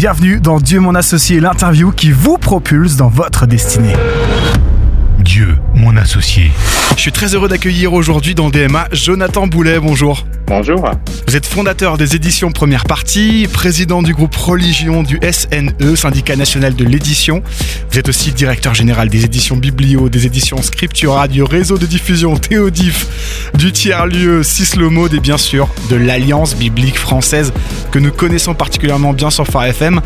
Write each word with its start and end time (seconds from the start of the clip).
Bienvenue 0.00 0.40
dans 0.40 0.60
Dieu 0.60 0.80
mon 0.80 0.94
associé, 0.94 1.40
l'interview 1.40 1.92
qui 1.92 2.10
vous 2.10 2.38
propulse 2.38 2.96
dans 2.96 3.10
votre 3.10 3.44
destinée. 3.44 3.92
Dieu, 5.18 5.58
mon 5.74 5.94
associé. 5.94 6.52
Je 6.96 7.02
suis 7.02 7.12
très 7.12 7.34
heureux 7.34 7.50
d'accueillir 7.50 7.92
aujourd'hui 7.92 8.34
dans 8.34 8.48
DMA 8.48 8.88
Jonathan 8.92 9.46
Boulet. 9.46 9.78
Bonjour. 9.78 10.24
Bonjour. 10.50 10.84
Vous 11.28 11.36
êtes 11.36 11.46
fondateur 11.46 11.96
des 11.96 12.16
éditions 12.16 12.50
Première 12.50 12.82
Partie, 12.82 13.46
président 13.52 14.02
du 14.02 14.12
groupe 14.14 14.34
Religion 14.34 15.04
du 15.04 15.20
SNE, 15.22 15.94
syndicat 15.94 16.34
national 16.34 16.74
de 16.74 16.84
l'édition. 16.84 17.44
Vous 17.88 18.00
êtes 18.00 18.08
aussi 18.08 18.32
directeur 18.32 18.74
général 18.74 19.08
des 19.08 19.24
éditions 19.24 19.56
Biblio, 19.56 20.08
des 20.08 20.26
éditions 20.26 20.60
Scriptura, 20.60 21.28
du 21.28 21.44
réseau 21.44 21.78
de 21.78 21.86
diffusion 21.86 22.36
Théodif, 22.36 23.50
du 23.54 23.70
tiers-lieu 23.70 24.42
Cislemode 24.42 25.14
et 25.14 25.20
bien 25.20 25.38
sûr 25.38 25.68
de 25.88 25.94
l'Alliance 25.94 26.56
biblique 26.56 26.98
française 26.98 27.52
que 27.92 28.00
nous 28.00 28.10
connaissons 28.10 28.54
particulièrement 28.54 29.12
bien 29.12 29.30
sur 29.30 29.46
Phare 29.46 29.66
FM. 29.66 30.00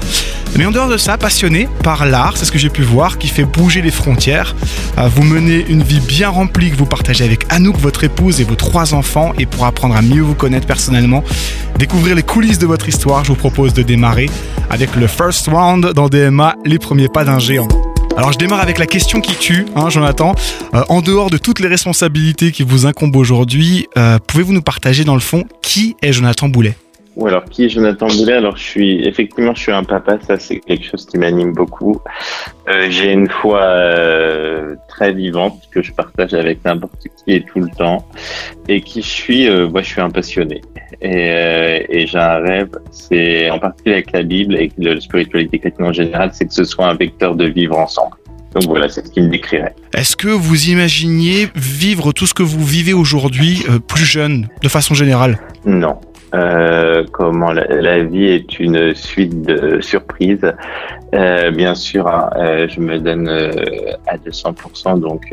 Mais 0.57 0.67
en 0.67 0.71
dehors 0.71 0.89
de 0.89 0.99
ça, 0.99 1.17
passionné 1.17 1.69
par 1.83 2.05
l'art, 2.05 2.37
c'est 2.37 2.45
ce 2.45 2.53
que 2.53 2.59
j'ai 2.59 2.69
pu 2.69 2.83
voir, 2.83 3.17
qui 3.17 3.29
fait 3.29 3.45
bouger 3.45 3.81
les 3.81 3.91
frontières. 3.91 4.55
Vous 4.97 5.25
menez 5.25 5.65
une 5.69 5.83
vie 5.83 6.01
bien 6.01 6.29
remplie 6.29 6.71
que 6.71 6.77
vous 6.77 6.87
partagez 6.87 7.25
avec 7.25 7.45
Anouk, 7.49 7.77
votre 7.79 8.05
épouse 8.05 8.41
et 8.41 8.45
vos 8.45 8.55
trois 8.55 8.95
enfants. 8.95 9.33
Et 9.39 9.47
pour 9.47 9.65
apprendre 9.65 9.97
à 9.97 10.03
mieux 10.03 10.21
vous 10.21 10.34
connaître 10.35 10.67
personnellement, 10.67 11.23
découvrir 11.79 12.15
les 12.15 12.23
coulisses 12.23 12.59
de 12.59 12.67
votre 12.67 12.89
histoire, 12.89 13.25
je 13.25 13.29
vous 13.29 13.39
propose 13.39 13.75
de 13.75 13.83
démarrer 13.83 14.29
avec 14.71 14.95
le 14.97 15.07
first 15.07 15.49
round 15.49 15.93
dans 15.93 16.09
DMA, 16.09 16.57
les 16.65 16.79
premiers 16.79 17.09
pas 17.09 17.25
d'un 17.25 17.39
géant. 17.39 17.69
Alors 18.17 18.33
je 18.33 18.39
démarre 18.39 18.61
avec 18.61 18.79
la 18.79 18.87
question 18.87 19.21
qui 19.21 19.35
tue, 19.35 19.67
hein, 19.75 19.91
Jonathan. 19.91 20.35
Euh, 20.75 20.85
en 20.89 21.03
dehors 21.03 21.31
de 21.31 21.37
toutes 21.37 21.59
les 21.59 21.69
responsabilités 21.69 22.53
qui 22.53 22.63
vous 22.63 22.87
incombent 22.87 23.17
aujourd'hui, 23.17 23.89
euh, 23.97 24.19
pouvez-vous 24.25 24.53
nous 24.53 24.63
partager 24.63 25.05
dans 25.05 25.15
le 25.15 25.21
fond 25.21 25.45
qui 25.63 25.97
est 26.01 26.13
Jonathan 26.13 26.49
Boulet? 26.49 26.77
Ou 27.17 27.27
alors 27.27 27.45
qui 27.45 27.65
est 27.65 27.69
Jonathan 27.69 28.07
Boulet? 28.07 28.35
Alors 28.35 28.57
je 28.57 28.63
suis 28.63 29.07
effectivement 29.07 29.55
je 29.55 29.61
suis 29.61 29.73
un 29.73 29.85
papa, 29.85 30.19
ça 30.27 30.39
c'est 30.39 30.61
quelque 30.61 30.85
chose 30.85 31.07
qui 31.07 31.19
m'anime 31.19 31.53
beaucoup. 31.53 32.01
Euh, 32.69 32.87
j'ai 32.91 33.13
une 33.13 33.29
foi 33.29 33.61
euh, 33.61 34.75
très 34.89 35.13
vivante 35.13 35.61
que 35.71 35.83
je 35.83 35.93
partage 35.93 36.35
avec 36.35 36.65
n'importe 36.65 37.03
qui 37.03 37.33
et 37.33 37.43
tout 37.45 37.61
le 37.61 37.71
temps, 37.71 38.07
et 38.69 38.81
qui 38.81 39.03
je 39.03 39.09
suis, 39.09 39.49
euh, 39.49 39.69
moi 39.69 39.83
je 39.83 39.89
suis 39.89 40.01
un 40.01 40.11
passionné. 40.11 40.61
Et, 41.01 41.31
euh, 41.31 41.81
et 41.89 42.07
j'ai 42.07 42.19
un 42.19 42.39
rêve, 42.39 42.71
c'est 42.91 43.51
en 43.51 43.59
particulier 43.59 43.97
avec 43.97 44.13
la 44.13 44.23
Bible 44.23 44.55
et 44.57 44.71
la 44.79 45.01
spiritualité 45.01 45.59
chrétienne 45.59 45.89
en 45.89 45.93
général, 45.93 46.31
c'est 46.33 46.47
que 46.47 46.55
ce 46.55 46.65
soit 46.65 46.87
un 46.87 46.95
vecteur 46.95 47.35
de 47.35 47.47
vivre 47.47 47.77
ensemble. 47.79 48.17
Donc 48.55 48.65
voilà, 48.65 48.89
c'est 48.89 49.05
ce 49.05 49.11
qui 49.11 49.21
me 49.21 49.29
décrirait. 49.29 49.75
Est-ce 49.95 50.17
que 50.17 50.29
vous 50.29 50.69
imaginiez 50.69 51.49
vivre 51.57 52.13
tout 52.13 52.27
ce 52.27 52.35
que 52.35 52.45
vous 52.45 52.65
vivez 52.65 52.93
aujourd'hui 52.93 53.65
plus 53.89 54.05
jeune, 54.05 54.49
de 54.63 54.69
façon 54.69 54.95
générale? 54.95 55.41
Non, 55.65 55.99
euh, 56.35 57.05
comment 57.13 57.53
la, 57.53 58.03
vie 58.03 58.25
est 58.25 58.59
une 58.59 58.95
suite 58.95 59.43
de 59.43 59.81
surprises. 59.81 60.53
Euh, 61.15 61.51
bien 61.53 61.75
sûr, 61.75 62.09
hein, 62.09 62.29
euh, 62.37 62.67
je 62.69 62.81
me 62.81 62.99
donne 62.99 63.29
euh, 63.29 63.51
à 64.07 64.17
200%, 64.17 64.99
donc 64.99 65.33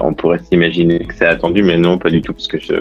on 0.00 0.14
pourrait 0.14 0.38
s'imaginer 0.38 1.00
que 1.00 1.14
c'est 1.14 1.26
attendu, 1.26 1.62
mais 1.62 1.76
non, 1.76 1.98
pas 1.98 2.10
du 2.10 2.22
tout, 2.22 2.32
parce 2.32 2.48
que 2.48 2.58
je, 2.58 2.74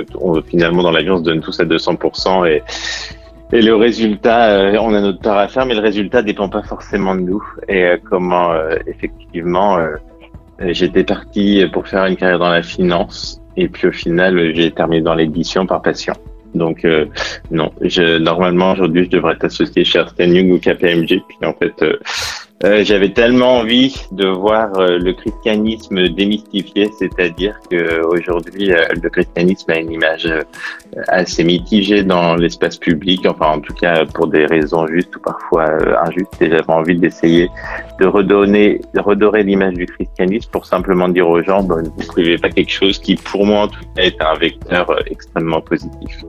finalement 0.48 0.84
dans 0.84 0.92
l'avion, 0.92 1.16
on 1.16 1.18
se 1.18 1.24
donne 1.24 1.42
tous 1.42 1.60
à 1.60 1.66
200% 1.66 2.48
et 2.48 2.64
et 3.54 3.62
le 3.62 3.76
résultat, 3.76 4.72
on 4.80 4.94
a 4.94 5.02
notre 5.02 5.20
part 5.20 5.38
à 5.38 5.50
faire, 5.50 5.66
mais 5.66 5.74
le 5.74 5.82
résultat 5.82 6.22
dépend 6.22 6.48
pas 6.48 6.64
forcément 6.64 7.16
de 7.16 7.20
nous. 7.20 7.44
Et 7.68 7.96
comment, 8.10 8.54
effectivement, 8.88 9.78
j'étais 10.58 11.04
parti 11.04 11.66
pour 11.74 11.86
faire 11.86 12.06
une 12.06 12.16
carrière 12.16 12.40
dans 12.40 12.50
la 12.50 12.62
finance, 12.62 13.42
et 13.58 13.68
puis 13.68 13.90
au 13.90 13.92
final, 13.92 14.56
j'ai 14.56 14.72
terminé 14.72 15.02
dans 15.02 15.16
l'édition 15.16 15.66
par 15.66 15.82
passion. 15.82 16.14
Donc 16.54 16.84
euh, 16.86 17.06
non, 17.50 17.72
je, 17.82 18.18
normalement 18.18 18.74
aujourd'hui 18.74 19.06
je 19.06 19.10
devrais 19.10 19.34
être 19.34 19.46
associé 19.46 19.84
chez 19.86 20.00
Ernst 20.00 20.20
ou 20.20 20.60
KPMG. 20.60 21.22
Puis 21.28 21.38
en 21.44 21.54
fait, 21.54 21.74
euh, 21.82 21.98
euh, 22.64 22.84
j'avais 22.84 23.10
tellement 23.10 23.58
envie 23.58 23.96
de 24.12 24.28
voir 24.28 24.70
euh, 24.78 25.00
le 25.00 25.14
christianisme 25.14 26.10
démystifié, 26.10 26.92
c'est-à-dire 27.00 27.60
que 27.72 28.06
aujourd'hui 28.06 28.72
euh, 28.72 28.86
le 29.02 29.10
christianisme 29.10 29.72
a 29.72 29.80
une 29.80 29.92
image 29.92 30.32
assez 31.08 31.44
mitigée 31.44 32.04
dans 32.04 32.36
l'espace 32.36 32.78
public, 32.78 33.26
enfin 33.28 33.54
en 33.54 33.60
tout 33.62 33.74
cas 33.74 34.06
pour 34.06 34.28
des 34.28 34.46
raisons 34.46 34.86
justes 34.88 35.16
ou 35.16 35.20
parfois 35.20 35.66
injustes. 36.06 36.40
Et 36.40 36.50
j'avais 36.50 36.70
envie 36.70 36.98
d'essayer 37.00 37.50
de 38.00 38.06
redonner, 38.06 38.82
de 38.94 39.00
redorer 39.00 39.42
l'image 39.44 39.74
du 39.74 39.88
christianisme 39.88 40.52
pour 40.52 40.66
simplement 40.68 41.10
dire 41.10 41.28
aux 41.28 41.42
gens, 41.42 41.64
bon, 41.64 41.78
ne 41.78 41.90
vous 41.90 42.42
pas 42.42 42.50
quelque 42.50 42.72
chose 42.72 43.00
qui 43.00 43.16
pour 43.16 43.46
moi 43.46 43.62
en 43.62 43.68
tout 43.70 43.80
cas 43.96 44.04
est 44.04 44.22
un 44.22 44.36
vecteur 44.36 44.88
extrêmement 45.10 45.62
positif. 45.62 46.24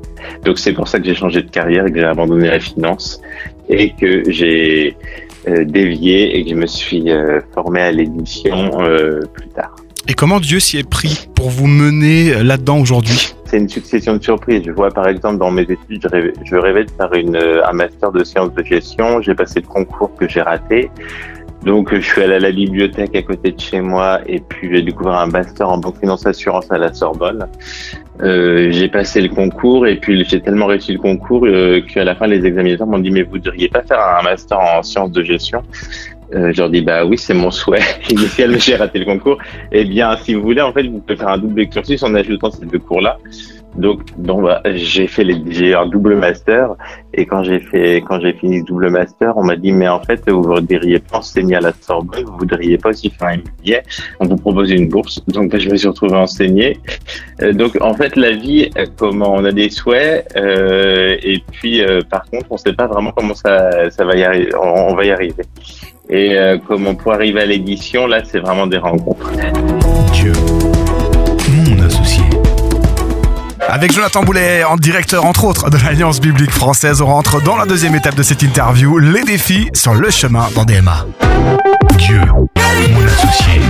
Donc 0.44 0.59
c'est 0.59 0.72
pour 0.72 0.88
ça 0.88 0.98
que 0.98 1.04
j'ai 1.04 1.15
changé 1.15 1.42
de 1.42 1.50
carrière 1.50 1.84
que 1.87 1.97
j'ai 1.97 2.04
abandonné 2.04 2.48
la 2.48 2.60
finance 2.60 3.21
et 3.69 3.91
que 3.91 4.31
j'ai 4.31 4.97
dévié 5.47 6.38
et 6.38 6.44
que 6.44 6.50
je 6.50 6.54
me 6.54 6.66
suis 6.66 7.10
euh, 7.10 7.41
formé 7.53 7.80
à 7.80 7.92
l'édition 7.92 8.80
euh, 8.80 9.20
plus 9.32 9.48
tard. 9.48 9.75
Et 10.08 10.14
comment 10.14 10.41
Dieu 10.41 10.58
s'y 10.60 10.78
est 10.78 10.88
pris 10.88 11.28
pour 11.34 11.48
vous 11.48 11.66
mener 11.66 12.42
là-dedans 12.42 12.78
aujourd'hui? 12.80 13.34
C'est 13.47 13.58
une 13.58 13.69
succession 13.69 14.16
de 14.16 14.22
surprises. 14.22 14.62
Je 14.64 14.72
vois 14.72 14.91
par 14.91 15.06
exemple 15.06 15.38
dans 15.38 15.50
mes 15.50 15.62
études, 15.62 16.00
je 16.03 16.08
rêvais, 16.08 16.32
je 16.44 16.56
rêvais 16.56 16.84
de 16.84 16.91
faire 16.91 17.12
une, 17.14 17.36
un 17.36 17.72
master 17.72 18.10
de 18.10 18.25
sciences 18.25 18.53
de 18.54 18.64
gestion. 18.64 19.20
J'ai 19.22 19.34
passé 19.34 19.60
le 19.60 19.66
concours 19.66 20.14
que 20.16 20.28
j'ai 20.28 20.42
raté. 20.42 20.91
Donc, 21.65 21.95
je 21.95 22.00
suis 22.00 22.21
allé 22.21 22.34
à 22.34 22.39
la 22.41 22.50
bibliothèque 22.50 23.15
à 23.15 23.23
côté 23.23 23.53
de 23.53 23.61
chez 23.61 23.81
moi 23.81 24.21
et 24.27 24.41
puis 24.41 24.69
j'ai 24.73 24.83
découvert 24.83 25.15
un 25.15 25.27
master 25.27 25.69
en 25.69 25.78
banque 25.78 25.99
finance 26.00 26.27
assurance 26.27 26.71
à 26.71 26.78
la 26.78 26.93
Sorbonne. 26.93 27.47
Euh, 28.21 28.71
j'ai 28.71 28.89
passé 28.89 29.21
le 29.21 29.28
concours 29.28 29.87
et 29.87 29.97
puis 29.97 30.25
j'ai 30.25 30.41
tellement 30.41 30.67
réussi 30.67 30.93
le 30.93 30.99
concours 30.99 31.47
euh, 31.47 31.81
qu'à 31.81 32.05
la 32.05 32.15
fin 32.15 32.27
les 32.27 32.45
examinateurs 32.45 32.87
m'ont 32.87 32.99
dit 32.99 33.11
mais 33.11 33.22
vous 33.22 33.39
devriez 33.39 33.69
pas 33.69 33.83
faire 33.83 33.99
un 34.01 34.22
master 34.22 34.59
en 34.59 34.83
sciences 34.83 35.12
de 35.12 35.22
gestion. 35.22 35.62
Euh, 36.34 36.53
je 36.53 36.59
leur 36.59 36.71
dis 36.71 36.83
bah 36.83 37.05
oui 37.05 37.17
c'est 37.17 37.34
mon 37.34 37.51
souhait 37.51 37.81
initial 38.11 38.51
mais 38.51 38.59
j'ai 38.59 38.77
raté 38.77 38.99
le 38.99 39.06
concours. 39.06 39.39
Eh 39.71 39.84
bien 39.84 40.17
si 40.17 40.34
vous 40.34 40.43
voulez 40.43 40.61
en 40.61 40.72
fait 40.72 40.83
vous 40.84 40.99
pouvez 40.99 41.17
faire 41.17 41.28
un 41.28 41.39
double 41.39 41.69
cursus 41.69 42.03
en 42.03 42.15
ajoutant 42.15 42.51
ces 42.51 42.67
deux 42.67 42.78
cours 42.78 43.01
là. 43.01 43.19
Donc, 43.77 44.00
bon, 44.19 44.43
bah, 44.43 44.60
j'ai 44.65 45.06
fait 45.06 45.25
les, 45.25 45.43
j'ai 45.49 45.75
un 45.75 45.87
double 45.87 46.16
master 46.16 46.75
et 47.15 47.27
quand 47.27 47.43
j'ai 47.43 47.59
fait, 47.60 48.03
quand 48.06 48.21
j'ai 48.21 48.33
fini 48.33 48.60
ce 48.60 48.65
double 48.65 48.91
master, 48.91 49.37
on 49.37 49.44
m'a 49.44 49.56
dit 49.56 49.72
mais 49.72 49.88
en 49.88 50.00
fait 50.00 50.22
vous 50.28 50.43
voudriez 50.43 50.99
pas 50.99 51.19
enseigner 51.19 51.56
à 51.56 51.60
la 51.60 51.72
Sorbonne, 51.81 52.25
vous 52.25 52.38
voudriez 52.38 52.78
pas 52.78 52.91
aussi 52.91 53.10
faire 53.10 53.28
un 53.28 53.38
billet, 53.62 53.83
on 54.21 54.27
vous 54.27 54.37
propose 54.37 54.71
une 54.71 54.88
bourse. 54.88 55.22
Donc 55.28 55.53
bah, 55.53 55.59
je 55.59 55.69
me 55.69 55.77
suis 55.77 55.88
retrouvé 55.88 56.15
enseigné. 56.15 56.78
Euh, 57.43 57.53
donc 57.53 57.77
en 57.81 57.94
fait 57.94 58.16
la 58.16 58.33
vie, 58.33 58.71
euh, 58.77 58.87
comment 58.97 59.33
on 59.34 59.44
a 59.44 59.53
des 59.53 59.71
souhaits 59.71 60.27
euh, 60.37 61.16
et 61.22 61.43
puis 61.53 61.83
euh, 61.83 62.00
par 62.09 62.25
contre 62.31 62.47
on 62.50 62.56
sait 62.56 62.72
pas 62.72 62.87
vraiment 62.87 63.12
comment 63.12 63.34
ça, 63.34 63.91
ça 63.91 64.04
va 64.04 64.16
y 64.16 64.25
arriver, 64.25 64.50
on, 64.60 64.94
va 64.94 65.04
y 65.04 65.10
arriver. 65.10 65.44
Et 66.10 66.37
comment 66.66 66.94
pour 66.94 67.12
arriver 67.12 67.41
à 67.41 67.47
l'édition 67.47 68.06
là, 68.06 68.22
c'est 68.25 68.41
vraiment 68.41 68.66
des 68.66 68.77
rencontres. 68.77 69.31
Avec 73.75 73.91
Jonathan 73.91 74.22
Boulet, 74.22 74.62
directeur 74.81 75.25
entre 75.25 75.44
autres 75.44 75.71
de 75.71 75.78
l'Alliance 75.78 76.21
biblique 76.21 76.50
française, 76.50 77.00
on 77.00 77.06
rentre 77.06 77.41
dans 77.43 77.56
la 77.56 77.65
deuxième 77.65 77.94
étape 77.94 78.15
de 78.15 78.22
cette 78.22 78.43
interview, 78.43 78.99
les 78.99 79.22
défis 79.22 79.71
sur 79.72 79.94
le 79.94 80.10
chemin 80.10 80.50
dans 80.55 80.66
DMA. 80.66 81.06
Dieu, 81.97 82.21
mon 82.93 83.06
associé. 83.06 83.62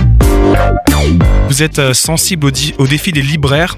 Vous 1.47 1.63
êtes 1.63 1.79
euh, 1.79 1.93
sensible 1.93 2.47
aux, 2.77 2.85
défis 2.85 3.13
des 3.13 3.21
libraires? 3.21 3.77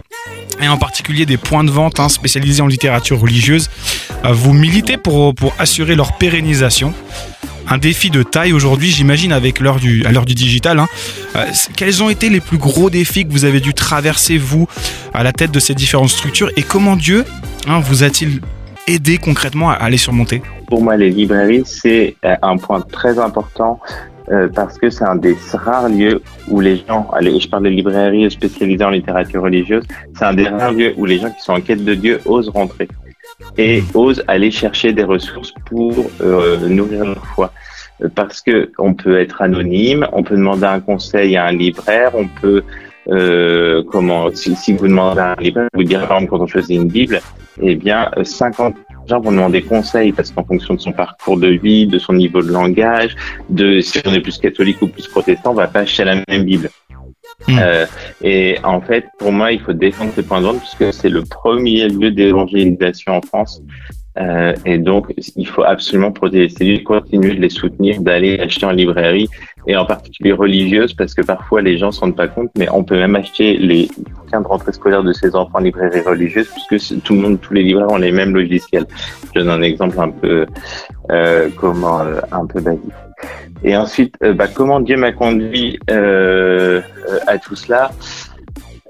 Et 0.62 0.68
en 0.68 0.78
particulier 0.78 1.26
des 1.26 1.38
points 1.38 1.64
de 1.64 1.72
vente 1.72 2.00
hein, 2.00 2.10
spécialisés 2.10 2.62
en 2.62 2.68
littérature 2.68 3.20
religieuse. 3.20 3.70
Euh, 4.24 4.32
vous 4.32 4.54
militez 4.54 4.98
pour, 4.98 5.36
pour 5.36 5.54
assurer 5.60 5.96
leur 5.96 6.18
pérennisation 6.18 6.94
un 7.68 7.78
défi 7.78 8.10
de 8.10 8.24
taille 8.24 8.54
aujourd'hui, 8.54 8.90
j'imagine, 8.90 9.32
avec 9.32 9.60
l'heure 9.60 9.78
du, 9.78 10.06
à 10.06 10.12
l'heure 10.12 10.26
du 10.26 10.36
digital. 10.36 10.80
Hein. 10.80 10.88
Euh, 11.36 11.46
quels 11.76 12.04
ont 12.04 12.10
été 12.10 12.30
les 12.30 12.40
plus 12.40 12.58
gros 12.58 12.90
défis 12.90 13.26
que 13.26 13.32
vous 13.32 13.46
avez 13.46 13.60
dû 13.60 13.74
traverser, 13.74 14.38
vous, 14.38 14.68
à 15.14 15.24
la 15.24 15.32
tête 15.32 15.52
de 15.52 15.60
ces 15.60 15.74
différentes 15.74 16.10
structures? 16.10 16.50
Et 16.58 16.64
comment 16.64 16.96
Dieu 16.96 17.26
hein, 17.68 17.80
vous 17.80 18.04
a-t-il 18.04 18.42
aidé 18.88 19.18
concrètement 19.18 19.72
à, 19.72 19.90
les 19.90 19.98
surmonter? 19.98 20.42
Pour 20.68 20.84
moi, 20.84 20.96
les 20.96 21.10
librairies, 21.10 21.64
c'est 21.66 22.16
euh, 22.24 22.36
un 22.42 22.58
point 22.58 22.82
très 22.82 23.18
important 23.18 23.80
euh, 24.32 24.48
parce 24.54 24.78
que 24.78 24.90
c'est 24.90 25.04
un 25.06 25.16
des 25.16 25.36
rares 25.54 25.90
lieux 25.90 26.22
où 26.48 26.60
les 26.60 26.78
gens, 26.78 27.10
allez, 27.14 27.40
je 27.40 27.48
parle 27.48 27.64
de 27.64 27.70
librairies 27.70 28.30
spécialisées 28.32 28.84
en 28.84 28.90
littérature 28.90 29.44
religieuse, 29.44 29.84
c'est 30.16 30.26
un 30.26 30.34
des 30.34 30.48
rares 30.48 30.74
lieux 30.74 30.94
où 30.98 31.06
les 31.06 31.20
gens 31.20 31.30
qui 31.30 31.42
sont 31.42 31.54
en 31.54 31.62
quête 31.62 31.84
de 31.84 31.94
Dieu 31.94 32.20
osent 32.26 32.50
rentrer 32.50 32.88
et 33.58 33.84
osent 33.94 34.24
aller 34.28 34.52
chercher 34.52 34.94
des 34.94 35.04
ressources 35.04 35.54
pour 35.66 35.94
euh, 36.22 36.68
nourrir 36.68 37.06
leur 37.06 37.26
foi. 37.26 37.52
Euh, 38.04 38.10
parce 38.14 38.42
que 38.42 38.72
on 38.78 38.94
peut 38.94 39.20
être 39.20 39.42
anonyme, 39.42 40.08
on 40.14 40.24
peut 40.24 40.36
demander 40.36 40.66
un 40.66 40.80
conseil 40.80 41.38
à 41.38 41.46
un 41.46 41.52
libraire, 41.52 42.12
on 42.14 42.28
peut 42.28 42.64
euh, 43.08 43.84
comment 43.92 44.34
si, 44.34 44.56
si, 44.56 44.74
vous 44.74 44.88
demandez 44.88 45.20
à 45.20 45.34
un 45.34 45.42
libraire, 45.42 45.70
vous 45.74 45.84
dire 45.84 46.08
par 46.08 46.18
exemple 46.18 46.32
quand 46.32 46.44
on 46.44 46.48
choisit 46.48 46.76
une 46.76 46.88
Bible, 46.88 47.22
eh 47.62 47.76
bien 47.76 48.10
50 48.22 48.76
gens 49.08 49.20
vont 49.20 49.32
demander 49.32 49.62
conseil 49.62 50.12
parce 50.12 50.32
qu'en 50.32 50.44
fonction 50.44 50.74
de 50.76 50.80
son 50.80 50.92
parcours 50.92 51.38
de 51.38 51.48
vie, 51.48 51.88
de 51.88 52.00
son 52.00 52.14
niveau 52.14 52.42
de 52.42 52.52
langage, 52.52 53.16
de 53.50 53.82
si 53.82 54.02
on 54.06 54.14
est 54.14 54.22
plus 54.22 54.38
catholique 54.38 54.82
ou 54.82 54.88
plus 54.88 55.08
protestant, 55.08 55.52
on 55.52 55.56
va 55.56 55.68
pas 55.68 55.82
acheter 55.82 56.04
la 56.04 56.16
même 56.28 56.44
Bible. 56.44 56.70
Hmm. 57.48 57.58
Euh, 57.60 57.86
et 58.22 58.58
en 58.64 58.82
fait, 58.82 59.06
pour 59.20 59.32
moi, 59.32 59.52
il 59.52 59.60
faut 59.60 59.74
défendre 59.74 60.12
ces 60.16 60.24
points 60.24 60.42
de 60.42 60.46
vente 60.46 60.60
puisque 60.60 60.94
c'est 60.94 61.10
le 61.10 61.24
premier 61.24 61.88
lieu 61.88 62.12
d'évangélisation 62.12 63.14
en 63.14 63.22
France. 63.22 63.62
Euh, 64.18 64.54
et 64.66 64.78
donc, 64.78 65.14
il 65.36 65.48
faut 65.48 65.64
absolument 65.64 66.12
protéger 66.12 66.50
ces 66.50 66.64
livres, 66.64 66.84
continuer 66.84 67.36
de 67.36 67.42
les 67.42 67.50
soutenir, 67.50 68.02
d'aller 68.02 68.40
acheter 68.40 68.66
en 68.66 68.72
librairie, 68.72 69.28
et 69.68 69.76
en 69.76 69.86
particulier 69.86 70.32
religieuse, 70.32 70.94
parce 70.94 71.14
que 71.14 71.22
parfois 71.22 71.62
les 71.62 71.78
gens 71.78 71.88
ne 71.88 71.92
se 71.92 72.00
rendent 72.00 72.16
pas 72.16 72.28
compte, 72.28 72.52
mais 72.58 72.68
on 72.72 72.84
peut 72.84 72.98
même 72.98 73.16
acheter 73.16 73.58
les 73.58 73.90
bouquins 73.98 74.42
de 74.42 74.48
rentrée 74.48 74.74
scolaire 74.74 75.04
de 75.04 75.14
ses 75.14 75.36
enfants 75.36 75.60
en 75.60 75.62
librairie 75.62 76.02
religieuse, 76.02 76.48
puisque 76.68 77.02
tout 77.04 77.14
le 77.14 77.20
monde, 77.22 77.42
tous 77.42 77.54
les 77.54 77.64
libraires 77.64 77.92
ont 77.92 77.98
les 77.98 78.12
mêmes 78.12 78.34
logiciels. 78.34 78.86
Je 79.34 79.40
donne 79.40 79.50
un 79.50 79.62
exemple 79.62 80.00
un 80.00 80.10
peu, 80.10 80.46
euh, 81.12 81.50
comment, 81.56 82.02
euh, 82.02 82.20
un 82.32 82.46
peu 82.46 82.62
basique. 82.62 82.82
Et 83.64 83.76
ensuite, 83.76 84.16
euh, 84.24 84.34
bah, 84.34 84.48
comment 84.48 84.80
Dieu 84.80 84.98
m'a 84.98 85.12
conduit 85.12 85.80
euh, 85.90 86.82
à 87.26 87.38
tout 87.38 87.56
cela? 87.56 87.92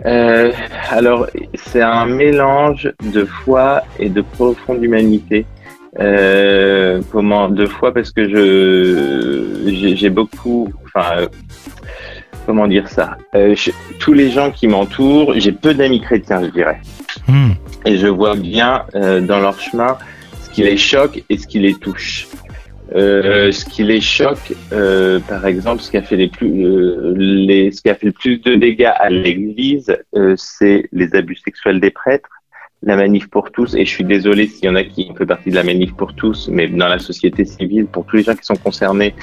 Euh, 0.06 0.52
alors, 0.92 1.28
c'est 1.54 1.82
un 1.82 2.06
mélange 2.06 2.92
de 3.14 3.24
foi 3.24 3.82
et 3.98 4.10
de 4.10 4.22
profonde 4.22 4.84
humanité. 4.84 5.46
Euh, 6.00 7.02
comment 7.12 7.50
de 7.50 7.66
foi 7.66 7.94
parce 7.94 8.12
que 8.12 8.28
je 8.28 9.94
j'ai 9.96 10.10
beaucoup, 10.10 10.74
enfin, 10.86 11.28
comment 12.46 12.68
dire 12.68 12.88
ça? 12.90 13.18
Euh, 13.34 13.56
Tous 14.00 14.14
les 14.14 14.30
gens 14.30 14.52
qui 14.52 14.68
m'entourent, 14.68 15.34
j'ai 15.38 15.52
peu 15.52 15.74
d'amis 15.74 16.02
chrétiens, 16.02 16.44
je 16.44 16.50
dirais, 16.50 16.82
hmm. 17.28 17.52
et 17.86 17.98
je 17.98 18.08
vois 18.08 18.36
bien 18.36 18.84
euh, 18.96 19.22
dans 19.22 19.40
leur 19.40 19.60
chemin 19.60 19.98
ce 20.42 20.50
qui 20.50 20.64
les 20.64 20.78
choque 20.78 21.24
et 21.30 21.38
ce 21.38 21.48
qui 21.48 21.60
les 21.60 21.74
touche. 21.76 22.28
Euh, 22.94 23.52
ce 23.52 23.66
qui 23.66 23.84
les 23.84 24.00
choque, 24.00 24.54
euh, 24.72 25.20
par 25.20 25.46
exemple, 25.48 25.82
ce 25.82 25.90
qui 25.90 25.98
a 25.98 26.04
fait 26.04 26.18
les 26.18 26.28
plus, 26.28 26.66
euh, 26.66 27.14
les, 27.18 27.72
ce 27.72 27.82
qui 27.82 27.90
a 27.90 27.96
fait 27.96 28.06
le 28.08 28.12
plus 28.12 28.38
de 28.38 28.54
dégâts 28.56 28.92
à 28.96 29.10
l'Église, 29.10 29.98
euh, 30.16 30.36
c'est 30.38 30.88
les 30.92 31.16
abus 31.16 31.38
sexuels 31.38 31.80
des 31.80 31.90
prêtres, 31.90 32.30
la 32.86 32.96
manif 32.96 33.28
pour 33.28 33.52
tous. 33.52 33.76
Et 33.76 33.86
je 33.86 33.90
suis 33.90 34.04
désolé 34.04 34.48
s'il 34.48 34.66
y 34.66 34.70
en 34.70 34.76
a 34.76 34.84
qui 34.84 35.12
font 35.18 35.26
partie 35.26 35.50
de 35.50 35.56
la 35.56 35.64
manif 35.64 35.94
pour 35.94 36.14
tous, 36.16 36.50
mais 36.52 36.68
dans 36.68 36.88
la 36.88 37.00
société 37.00 37.44
civile, 37.46 37.88
pour 37.88 38.06
tous 38.06 38.18
les 38.18 38.24
gens 38.24 38.36
qui 38.36 38.46
sont 38.46 38.56
concernés, 38.56 39.14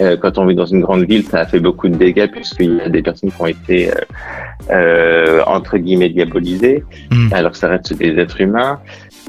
euh, 0.00 0.16
quand 0.16 0.38
on 0.38 0.46
vit 0.46 0.54
dans 0.54 0.66
une 0.66 0.80
grande 0.80 1.04
ville, 1.04 1.24
ça 1.24 1.40
a 1.40 1.46
fait 1.46 1.60
beaucoup 1.60 1.88
de 1.88 1.96
dégâts 1.96 2.30
puisqu'il 2.30 2.76
y 2.76 2.80
a 2.80 2.88
des 2.88 3.02
personnes 3.02 3.30
qui 3.30 3.40
ont 3.40 3.46
été 3.46 3.90
entre 5.46 5.76
guillemets 5.76 6.08
diabolisées, 6.08 6.82
mmh. 7.10 7.32
alors 7.32 7.52
que 7.52 7.58
ça 7.58 7.68
reste 7.68 7.92
des 7.94 8.18
êtres 8.18 8.40
humains. 8.40 8.80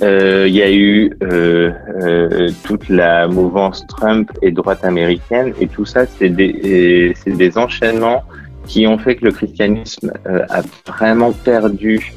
Euh, 0.01 0.47
il 0.47 0.55
y 0.55 0.61
a 0.61 0.71
eu 0.71 1.11
euh, 1.21 1.71
euh, 2.01 2.49
toute 2.63 2.89
la 2.89 3.27
mouvance 3.27 3.85
Trump 3.87 4.31
et 4.41 4.51
droite 4.51 4.83
américaine, 4.83 5.53
et 5.59 5.67
tout 5.67 5.85
ça, 5.85 6.05
c'est 6.05 6.29
des, 6.29 7.13
c'est 7.15 7.35
des 7.37 7.57
enchaînements 7.57 8.23
qui 8.67 8.87
ont 8.87 8.97
fait 8.97 9.15
que 9.15 9.25
le 9.25 9.31
christianisme 9.31 10.11
a 10.25 10.61
vraiment 10.87 11.31
perdu 11.31 12.13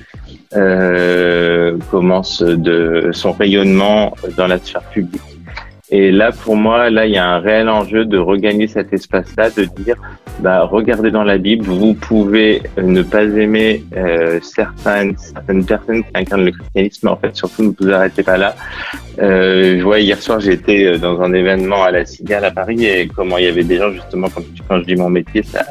commence 1.91 2.43
de 2.43 3.11
son 3.13 3.33
rayonnement 3.33 4.17
dans 4.37 4.47
la 4.47 4.59
sphère 4.59 4.83
publique. 4.83 5.23
Et 5.91 6.11
là, 6.11 6.33
pour 6.33 6.57
moi, 6.57 6.91
là, 6.91 7.07
il 7.07 7.13
y 7.13 7.17
a 7.17 7.25
un 7.25 7.39
réel 7.39 7.69
enjeu 7.69 8.05
de 8.05 8.19
regagner 8.19 8.67
cet 8.67 8.93
espace-là, 8.93 9.51
de 9.51 9.65
dire, 9.65 9.95
bah, 10.41 10.65
regardez 10.65 11.13
dans 11.13 11.23
la 11.23 11.39
Bible, 11.39 11.65
vous 11.65 11.95
pouvez 11.95 12.63
ne 12.77 13.03
pas 13.03 13.23
aimer 13.23 13.85
euh, 13.97 14.41
certaines, 14.43 15.17
certaines 15.17 15.65
personnes 15.65 16.03
qui 16.03 16.11
incarnent 16.15 16.47
le 16.47 16.51
christianisme, 16.51 17.07
mais 17.07 17.11
en 17.13 17.17
fait, 17.17 17.37
surtout, 17.37 17.63
ne 17.63 17.73
vous 17.79 17.93
arrêtez 17.93 18.25
pas 18.25 18.37
là. 18.37 18.57
Euh, 19.21 19.79
je 19.79 19.85
vois, 19.85 20.01
hier 20.01 20.21
soir, 20.21 20.41
j'étais 20.41 20.87
euh, 20.87 20.99
dans 20.99 21.21
un 21.21 21.33
événement 21.33 21.85
à 21.85 21.93
la 21.93 22.05
Cigale 22.05 22.47
à 22.47 22.51
Paris, 22.51 22.85
et 22.85 23.07
comment 23.07 23.39
il 23.39 23.45
y 23.45 23.49
avait 23.49 23.63
des 23.63 23.77
gens, 23.77 23.93
justement, 23.93 24.29
quand, 24.29 24.43
quand 24.69 24.81
je 24.81 24.85
dis 24.87 24.97
mon 24.97 25.09
métier, 25.09 25.45
ça, 25.45 25.65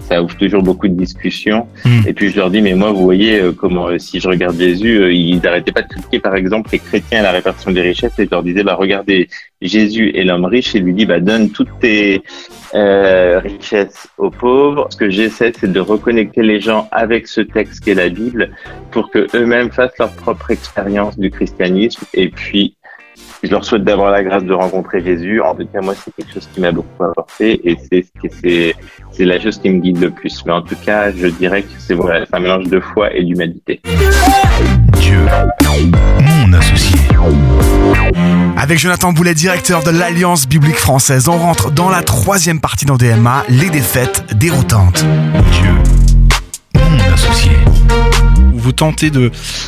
ça 0.00 0.22
ouvre 0.22 0.36
toujours 0.36 0.62
beaucoup 0.62 0.88
de 0.88 0.94
discussions. 0.94 1.66
Hmm. 1.84 2.00
Et 2.06 2.12
puis 2.12 2.30
je 2.30 2.36
leur 2.36 2.50
dis, 2.50 2.62
mais 2.62 2.74
moi, 2.74 2.92
vous 2.92 3.02
voyez, 3.02 3.40
euh, 3.40 3.52
comment 3.52 3.88
euh, 3.88 3.98
si 3.98 4.20
je 4.20 4.28
regarde 4.28 4.58
Jésus, 4.58 4.98
euh, 4.98 5.12
ils 5.12 5.40
n'arrêtaient 5.40 5.72
pas 5.72 5.82
de 5.82 5.88
critiquer, 5.88 6.18
par 6.20 6.34
exemple, 6.34 6.70
les 6.72 6.78
chrétiens 6.78 7.20
à 7.20 7.22
la 7.22 7.32
répartition 7.32 7.70
des 7.70 7.82
richesses, 7.82 8.18
et 8.18 8.24
je 8.24 8.30
leur 8.30 8.42
disais, 8.42 8.62
bah 8.62 8.74
regardez, 8.74 9.28
Jésus 9.60 10.16
est 10.16 10.24
l'homme 10.24 10.44
riche, 10.44 10.74
et 10.74 10.80
lui 10.80 10.94
dit, 10.94 11.06
bah 11.06 11.20
donne 11.20 11.50
toutes 11.50 11.78
tes 11.80 12.22
richesses 12.72 14.08
aux 14.18 14.30
pauvres. 14.30 14.88
Ce 14.90 14.96
que 14.96 15.10
j'essaie, 15.10 15.52
c'est 15.58 15.72
de 15.72 15.80
reconnecter 15.80 16.42
les 16.42 16.60
gens 16.60 16.88
avec 16.92 17.26
ce 17.26 17.40
texte 17.40 17.84
qu'est 17.84 17.94
la 17.94 18.08
Bible, 18.08 18.50
pour 18.90 19.10
que 19.10 19.26
eux-mêmes 19.34 19.70
fassent 19.70 19.98
leur 19.98 20.12
propre 20.12 20.50
expérience 20.50 21.18
du 21.18 21.30
christianisme, 21.30 22.04
et 22.14 22.28
puis 22.28 22.76
je 23.42 23.50
leur 23.50 23.64
souhaite 23.64 23.84
d'avoir 23.84 24.10
la 24.10 24.22
grâce 24.22 24.44
de 24.44 24.52
rencontrer 24.52 25.02
Jésus. 25.02 25.40
En 25.40 25.54
tout 25.54 25.66
cas, 25.72 25.80
moi, 25.80 25.94
c'est 25.94 26.14
quelque 26.14 26.34
chose 26.34 26.48
qui 26.52 26.60
m'a 26.60 26.72
beaucoup 26.72 27.04
apporté 27.04 27.60
et 27.68 27.76
c'est 27.90 28.04
c'est 28.40 28.74
c'est 29.12 29.24
la 29.24 29.40
chose 29.40 29.58
qui 29.58 29.70
me 29.70 29.80
guide 29.80 30.00
le 30.00 30.10
plus. 30.10 30.44
Mais 30.44 30.52
en 30.52 30.62
tout 30.62 30.76
cas, 30.84 31.10
je 31.12 31.26
dirais 31.28 31.62
que 31.62 31.68
c'est 31.78 31.94
voilà, 31.94 32.26
un 32.32 32.40
mélange 32.40 32.68
de 32.68 32.80
foi 32.80 33.14
et 33.14 33.24
d'humanité. 33.24 33.80
Dieu, 34.98 35.18
mon 36.20 36.52
associé. 36.52 36.98
Avec 38.56 38.78
Jonathan 38.78 39.12
Boulet, 39.12 39.34
directeur 39.34 39.82
de 39.82 39.90
l'Alliance 39.90 40.48
biblique 40.48 40.76
française, 40.76 41.28
on 41.28 41.38
rentre 41.38 41.70
dans 41.70 41.90
la 41.90 42.02
troisième 42.02 42.60
partie 42.60 42.86
d'DMA, 42.86 43.44
les 43.48 43.70
défaites 43.70 44.24
déroutantes. 44.34 45.04
Dieu, 45.52 45.70
mon 46.74 47.12
associé 47.12 47.52
vous 48.68 48.72
tentez 48.72 49.10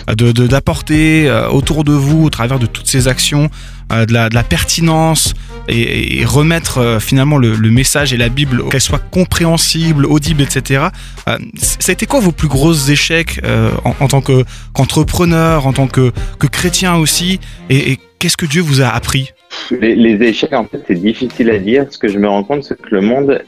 d'apporter 0.07 1.27
euh, 1.27 1.49
autour 1.49 1.85
de 1.85 1.93
vous, 1.93 2.23
au 2.23 2.29
travers 2.29 2.59
de 2.59 2.67
toutes 2.67 2.87
ces 2.87 3.09
actions, 3.09 3.49
euh, 3.93 4.05
de, 4.05 4.13
la, 4.13 4.43
pertinence 4.43 5.33
et, 5.69 6.23
remettre 6.27 6.79
euh, 6.79 7.01
finalement 7.01 7.39
le, 7.39 7.57
message 7.71 8.13
et 8.13 8.19
la 8.19 8.29
Bible, 8.29 8.63
qu'elle 8.69 8.83
soit 8.83 9.03
compréhensible, 9.11 10.05
audible, 10.05 10.43
etc. 10.43 10.89
ça 11.27 11.89
a 11.89 11.93
été 11.93 12.05
quoi 12.05 12.21
vos 12.21 12.33
plus 12.33 12.49
gros 12.49 12.75
échecs 12.75 13.41
en, 13.85 14.09
tant 14.09 14.21
qu'entrepreneur, 14.21 15.67
en 15.67 15.73
tant 15.73 15.87
que, 15.87 16.13
chrétien 16.53 16.97
aussi 16.97 17.41
Et, 17.71 17.99
qu'est-ce 18.19 18.37
que 18.37 18.45
Dieu 18.45 18.61
vous 18.61 18.83
a 18.83 18.89
appris? 18.89 19.31
Les, 19.71 20.23
échecs, 20.23 20.53
en 20.53 20.67
fait, 20.67 20.83
c'est 20.87 21.01
difficile 21.01 21.49
à 21.49 21.59
dire. 21.59 21.87
Ce 21.89 21.97
que 21.97 22.09
je 22.09 22.19
me 22.19 22.29
rends 22.29 22.45
compte, 22.45 22.65
c'est 22.65 22.77
que 22.77 22.95
le 22.95 23.01
monde 23.01 23.43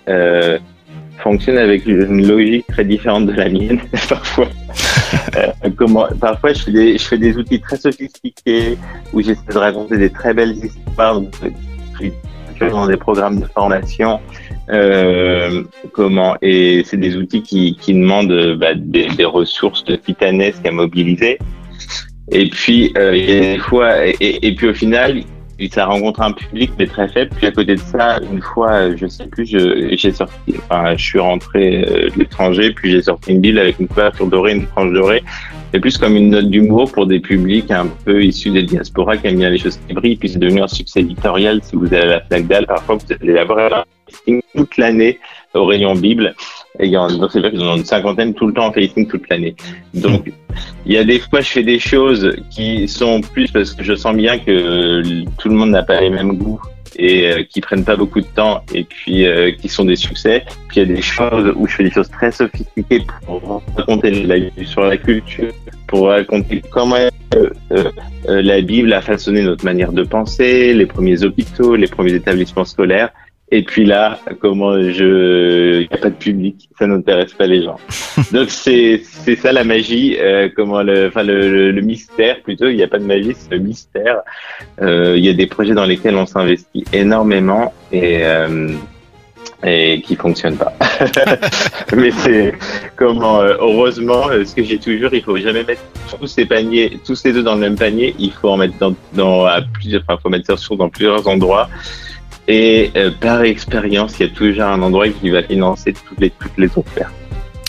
fonctionne 1.22 1.58
avec 1.58 1.86
une 1.86 2.26
logique 2.26 2.66
très 2.66 2.84
différente 2.84 3.26
de 3.26 3.32
la 3.32 3.48
mienne 3.48 3.80
parfois. 4.08 4.48
Euh, 5.36 5.69
comment, 5.76 6.06
parfois 6.20 6.52
je 6.54 6.62
fais, 6.62 6.72
des, 6.72 6.98
je 6.98 7.04
fais 7.04 7.19
des 7.19 7.36
outils 7.36 7.60
très 7.60 7.76
sophistiqués 7.76 8.78
où 9.12 9.20
j'essaie 9.20 9.52
de 9.52 9.58
raconter 9.58 9.98
des 9.98 10.10
très 10.10 10.32
belles 10.32 10.56
histoires 10.56 11.20
dans 12.70 12.86
des 12.86 12.96
programmes 12.96 13.40
de 13.40 13.46
formation. 13.46 14.20
Euh, 14.70 15.64
comment 15.92 16.36
et 16.40 16.82
c'est 16.86 16.96
des 16.96 17.16
outils 17.16 17.42
qui, 17.42 17.76
qui 17.76 17.92
demandent 17.92 18.56
bah, 18.58 18.74
des, 18.74 19.08
des, 19.08 19.24
ressources 19.24 19.84
titanesques 20.04 20.66
à 20.66 20.70
mobiliser. 20.70 21.38
Et 22.30 22.48
puis 22.48 22.92
euh, 22.96 23.14
il 23.16 23.30
y 23.30 23.36
a 23.36 23.40
des 23.54 23.58
fois 23.58 24.06
et, 24.06 24.14
et 24.20 24.54
puis 24.54 24.69
au 24.69 24.74
final 24.74 25.22
ça 25.70 25.87
rencontre 25.87 26.20
un 26.20 26.32
public 26.32 26.72
mais 26.78 26.87
très 26.87 27.08
faible. 27.08 27.31
Puis 27.37 27.46
à 27.46 27.52
côté 27.52 27.75
de 27.76 27.81
ça, 27.81 28.19
une 28.32 28.43
fois, 28.43 28.94
je 28.96 29.06
sais 29.06 29.26
plus, 29.26 29.46
j'ai 29.46 30.12
sorti, 30.12 30.55
enfin, 30.58 30.96
je 30.96 31.05
suis 31.05 31.19
rentré 31.19 31.84
euh, 31.84 32.10
de 32.10 32.19
l'étranger, 32.19 32.72
puis 32.72 32.91
j'ai 32.91 33.03
sorti 33.03 33.32
une 33.32 33.41
Bible 33.41 33.58
avec 33.58 33.79
une 33.79 33.88
couverture 33.88 34.26
dorée, 34.26 34.53
une 34.53 34.67
frange 34.67 34.93
dorée. 34.93 35.22
C'est 35.72 35.81
plus 35.81 35.96
comme 35.96 36.17
une 36.17 36.31
note 36.31 36.50
d'humour 36.50 36.93
pour 36.93 37.06
des 37.06 37.20
publics 37.20 37.70
un 37.70 37.86
peu 38.05 38.22
issus 38.22 38.50
des 38.50 38.62
diasporas 38.62 39.17
qui 39.17 39.29
aiment 39.29 39.38
bien 39.38 39.50
les 39.50 39.58
choses 39.58 39.79
qui 39.88 39.94
brillent. 39.94 40.17
Puis 40.17 40.29
c'est 40.29 40.38
devenu 40.38 40.60
un 40.60 40.69
succès 40.69 41.00
éditorial. 41.00 41.60
Si 41.62 41.76
vous 41.76 41.93
avez 41.94 42.06
la 42.06 42.20
flaque 42.20 42.46
d'Al, 42.46 42.67
parfois 42.67 42.96
vous 42.96 43.15
allez 43.20 43.38
avoir 43.38 43.86
toute 44.55 44.76
l'année 44.76 45.19
au 45.55 45.65
rayon 45.65 45.94
Bible. 45.94 46.34
Et 46.79 46.91
donc 46.91 47.31
c'est 47.31 47.41
vrai 47.41 47.50
qu'ils 47.50 47.62
en 47.62 47.74
ont 47.74 47.76
une 47.76 47.84
cinquantaine 47.84 48.34
tout 48.34 48.46
le 48.46 48.55
temps 48.55 48.67
en 48.67 48.72
facing 48.72 49.06
toute 49.06 49.29
l'année. 49.29 49.55
Donc 49.94 50.32
il 50.86 50.93
y 50.93 50.96
a 50.96 51.05
des 51.05 51.19
fois 51.19 51.41
je 51.41 51.50
fais 51.50 51.62
des 51.62 51.79
choses 51.79 52.34
qui 52.50 52.88
sont 52.88 53.20
plus 53.20 53.50
parce 53.50 53.72
que 53.72 53.82
je 53.82 53.94
sens 53.94 54.17
bien 54.17 54.38
que 54.38 55.02
tout 55.38 55.48
le 55.48 55.55
monde 55.55 55.70
n'a 55.70 55.82
pas 55.82 56.00
les 56.00 56.10
mêmes 56.10 56.36
goûts 56.38 56.60
et 56.96 57.26
euh, 57.26 57.43
qui 57.43 57.60
prennent 57.60 57.84
pas 57.84 57.96
beaucoup 57.96 58.20
de 58.20 58.26
temps 58.26 58.62
et 58.74 58.84
puis 58.84 59.26
euh, 59.26 59.50
qui 59.52 59.69
sont 59.69 59.84
des 59.84 59.96
succès. 59.96 60.44
Puis 60.69 60.81
il 60.81 60.88
y 60.88 60.93
a 60.93 60.94
des 60.94 61.02
choses 61.02 61.52
où 61.56 61.67
je 61.67 61.76
fais 61.76 61.84
des 61.84 61.91
choses 61.91 62.10
très 62.10 62.31
sophistiquées 62.31 63.05
pour 63.26 63.62
raconter 63.76 64.10
la 64.10 64.36
sur 64.64 64.82
la 64.82 64.96
culture, 64.96 65.52
pour 65.86 66.08
raconter 66.08 66.62
comment 66.70 66.96
euh, 67.34 67.91
la 68.26 68.60
Bible 68.60 68.93
a 68.93 69.00
façonné 69.00 69.43
notre 69.43 69.64
manière 69.64 69.93
de 69.93 70.02
penser, 70.02 70.74
les 70.74 70.86
premiers 70.86 71.24
hôpitaux, 71.24 71.76
les 71.76 71.88
premiers 71.88 72.14
établissements 72.14 72.64
scolaires. 72.64 73.10
Et 73.54 73.62
puis 73.62 73.84
là, 73.84 74.18
comment 74.40 74.72
je, 74.80 75.82
il 75.82 75.88
n'y 75.88 75.94
a 75.94 75.98
pas 75.98 76.08
de 76.08 76.16
public, 76.16 76.70
ça 76.78 76.86
n'intéresse 76.86 77.34
pas 77.34 77.46
les 77.46 77.62
gens. 77.62 77.76
Donc 78.32 78.48
c'est 78.48 79.02
c'est 79.04 79.36
ça 79.36 79.52
la 79.52 79.62
magie, 79.62 80.16
euh, 80.18 80.48
comment 80.56 80.82
le, 80.82 81.08
enfin 81.08 81.22
le, 81.22 81.70
le, 81.70 81.80
mystère 81.82 82.40
plutôt. 82.40 82.68
Il 82.68 82.76
n'y 82.76 82.82
a 82.82 82.88
pas 82.88 82.98
de 82.98 83.04
magie, 83.04 83.34
c'est 83.36 83.50
le 83.50 83.58
mystère. 83.58 84.22
Euh, 84.80 85.18
il 85.18 85.24
y 85.24 85.28
a 85.28 85.34
des 85.34 85.46
projets 85.46 85.74
dans 85.74 85.84
lesquels 85.84 86.16
on 86.16 86.24
s'investit 86.24 86.84
énormément 86.94 87.74
et 87.92 88.24
euh, 88.24 88.72
et 89.64 90.00
qui 90.00 90.16
fonctionnent 90.16 90.56
pas. 90.56 90.72
Mais 91.96 92.10
c'est 92.10 92.54
comment 92.96 93.40
euh, 93.40 93.54
heureusement, 93.60 94.28
euh, 94.30 94.46
ce 94.46 94.54
que 94.54 94.64
j'ai 94.64 94.78
toujours, 94.78 95.12
il 95.12 95.22
faut 95.22 95.36
jamais 95.36 95.62
mettre 95.62 95.82
tous 96.18 96.26
ces 96.26 96.46
paniers, 96.46 96.98
tous 97.04 97.14
ces 97.14 97.36
œufs 97.36 97.44
dans 97.44 97.54
le 97.54 97.60
même 97.60 97.76
panier. 97.76 98.14
Il 98.18 98.32
faut 98.32 98.48
en 98.48 98.56
mettre 98.56 98.78
dans, 98.78 98.94
dans 99.12 99.44
à 99.44 99.60
plusieurs, 99.60 100.02
enfin 100.08 100.18
faut 100.22 100.30
mettre 100.30 100.58
ça 100.58 100.74
dans 100.74 100.88
plusieurs 100.88 101.28
endroits. 101.28 101.68
Et 102.49 102.91
euh, 102.96 103.11
par 103.20 103.43
expérience, 103.43 104.15
il 104.19 104.27
y 104.27 104.31
a 104.31 104.32
toujours 104.32 104.65
un 104.65 104.82
endroit 104.82 105.08
qui 105.08 105.31
va 105.31 105.43
financer 105.43 105.93
toutes 105.93 106.20
les, 106.20 106.31
toutes 106.31 106.58
les 106.58 106.67
autres 106.77 106.91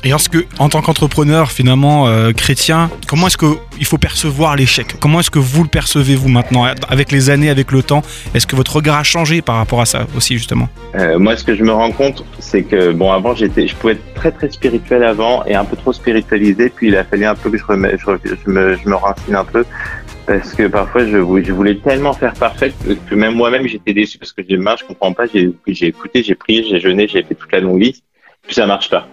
Et 0.04 0.10
que, 0.10 0.46
en 0.60 0.68
tant 0.68 0.82
qu'entrepreneur 0.82 1.52
finalement 1.52 2.08
euh, 2.08 2.34
chrétien, 2.34 2.90
comment 3.08 3.28
est-ce 3.28 3.38
que 3.38 3.56
il 3.80 3.86
faut 3.86 3.98
percevoir 3.98 4.56
l'échec? 4.56 4.96
Comment 5.00 5.22
est-ce 5.22 5.32
que 5.32 5.40
vous 5.40 5.64
le 5.64 5.70
percevez 5.70 6.16
vous 6.16 6.28
maintenant, 6.28 6.66
avec 6.90 7.12
les 7.12 7.30
années, 7.30 7.50
avec 7.50 7.72
le 7.72 7.84
temps? 7.84 8.02
Est-ce 8.34 8.46
que 8.46 8.56
votre 8.56 8.76
regard 8.76 8.98
a 8.98 9.04
changé 9.04 9.42
par 9.42 9.56
rapport 9.56 9.80
à 9.80 9.86
ça 9.86 10.06
aussi 10.18 10.38
justement? 10.38 10.68
Euh, 10.96 11.20
Moi, 11.20 11.38
ce 11.38 11.44
que 11.44 11.56
je 11.56 11.64
me 11.64 11.72
rends 11.72 11.92
compte, 11.92 12.26
c'est 12.40 12.64
que 12.64 12.92
bon, 12.92 13.12
avant 13.12 13.34
j'étais, 13.36 13.68
je 13.68 13.76
pouvais 13.76 13.94
être 13.94 14.14
très 14.16 14.32
très 14.32 14.52
spirituel 14.52 15.04
avant 15.04 15.46
et 15.46 15.56
un 15.56 15.66
peu 15.66 15.78
trop 15.78 15.94
spiritualisé, 15.94 16.70
puis 16.70 16.88
il 16.90 16.98
a 16.98 17.06
fallu 17.06 17.26
un 17.26 17.36
peu 17.36 17.50
que 17.50 17.58
je, 17.58 17.64
remets, 17.64 17.96
je, 17.98 18.12
je 18.26 18.52
me, 18.52 18.76
je 18.76 18.90
me 18.90 18.96
un 19.38 19.46
peu 19.46 19.64
parce 20.26 20.54
que 20.54 20.68
parfois 20.68 21.06
je, 21.06 21.44
je 21.44 21.52
voulais 21.52 21.76
tellement 21.76 22.14
faire 22.14 22.34
parfait 22.34 22.74
que 23.10 23.16
même 23.16 23.36
moi-même 23.36 23.68
j'étais 23.68 23.94
déçu 23.94 24.18
parce 24.18 24.34
que 24.34 24.42
j'ai 24.48 24.58
marre, 24.58 24.78
je 24.78 24.86
comprends 24.86 25.14
pas, 25.14 25.26
j'ai 25.26 25.88
écouté, 25.88 26.24
j'ai 26.24 26.36
prié, 26.36 26.64
j'ai 26.64 26.80
jeûné, 26.80 27.08
j'ai 27.08 27.24
fait 27.24 27.36
toute 27.36 27.52
la 27.52 27.60
longue 27.60 27.82
liste, 27.82 28.04
puis 28.44 28.56
ça 28.56 28.66
marche 28.66 28.90
pas. 28.90 29.08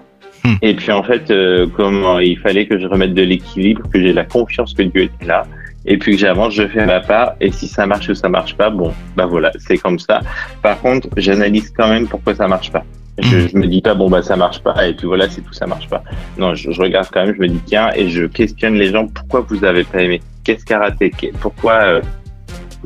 Hmm. 0.45 0.55
Et 0.63 0.75
puis 0.75 0.91
en 0.93 1.03
fait, 1.03 1.31
euh, 1.31 1.67
comment 1.77 2.19
il 2.19 2.39
fallait 2.39 2.67
que 2.67 2.79
je 2.79 2.87
remette 2.87 3.15
de 3.15 3.23
l'équilibre, 3.23 3.83
que 3.93 4.01
j'ai 4.01 4.13
la 4.13 4.25
confiance 4.25 4.73
que 4.73 4.83
Dieu 4.83 5.03
était 5.03 5.27
là, 5.27 5.47
et 5.87 5.99
puis 5.99 6.13
que 6.13 6.19
j'avance, 6.19 6.55
je 6.55 6.67
fais 6.67 6.87
ma 6.87 7.01
part, 7.01 7.35
et 7.41 7.51
si 7.53 7.69
ça 7.69 7.87
marche 7.87 8.09
ou 8.09 8.15
ça 8.15 8.29
marche 8.29 8.57
pas, 8.57 8.71
bon, 8.71 8.93
bah 9.17 9.27
voilà, 9.27 9.51
c'est 9.59 9.79
comme 9.79 9.99
ça. 9.99 10.21
Par 10.63 10.81
contre, 10.81 11.09
j'analyse 11.17 11.73
quand 11.77 11.89
même 11.89 12.07
pourquoi 12.07 12.35
ça 12.35 12.49
marche 12.49 12.71
pas. 12.71 12.85
Je, 13.19 13.37
hmm. 13.37 13.49
je, 13.49 13.57
me 13.59 13.67
dis 13.67 13.83
pas 13.83 13.93
bon 13.93 14.09
bah 14.09 14.23
ça 14.23 14.35
marche 14.35 14.61
pas 14.61 14.87
et 14.87 14.95
puis 14.95 15.07
voilà 15.07 15.29
c'est 15.29 15.43
tout 15.43 15.53
ça 15.53 15.67
marche 15.67 15.89
pas. 15.89 16.03
Non, 16.39 16.55
je, 16.55 16.71
je, 16.71 16.81
regarde 16.81 17.09
quand 17.13 17.27
même, 17.27 17.35
je 17.35 17.41
me 17.41 17.49
dis 17.49 17.61
tiens 17.67 17.91
et 17.95 18.09
je 18.09 18.25
questionne 18.25 18.75
les 18.75 18.87
gens 18.87 19.07
pourquoi 19.09 19.41
vous 19.41 19.63
avez 19.65 19.85
pas 19.85 20.01
aimé, 20.01 20.23
qu'est-ce 20.51 20.65
qui 20.65 20.73
a 20.73 20.79
raté, 20.79 21.13
pourquoi 21.41 21.75
euh, 21.83 22.01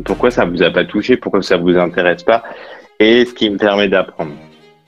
pourquoi 0.04 0.30
ça 0.30 0.44
vous 0.44 0.62
a 0.62 0.70
pas 0.70 0.84
touché, 0.84 1.16
pourquoi 1.16 1.42
ça 1.42 1.56
vous 1.56 1.76
intéresse 1.76 2.22
pas 2.22 2.42
et 3.00 3.24
ce 3.24 3.32
qui 3.32 3.50
me 3.50 3.56
permet 3.56 3.88
d'apprendre. 3.88 4.32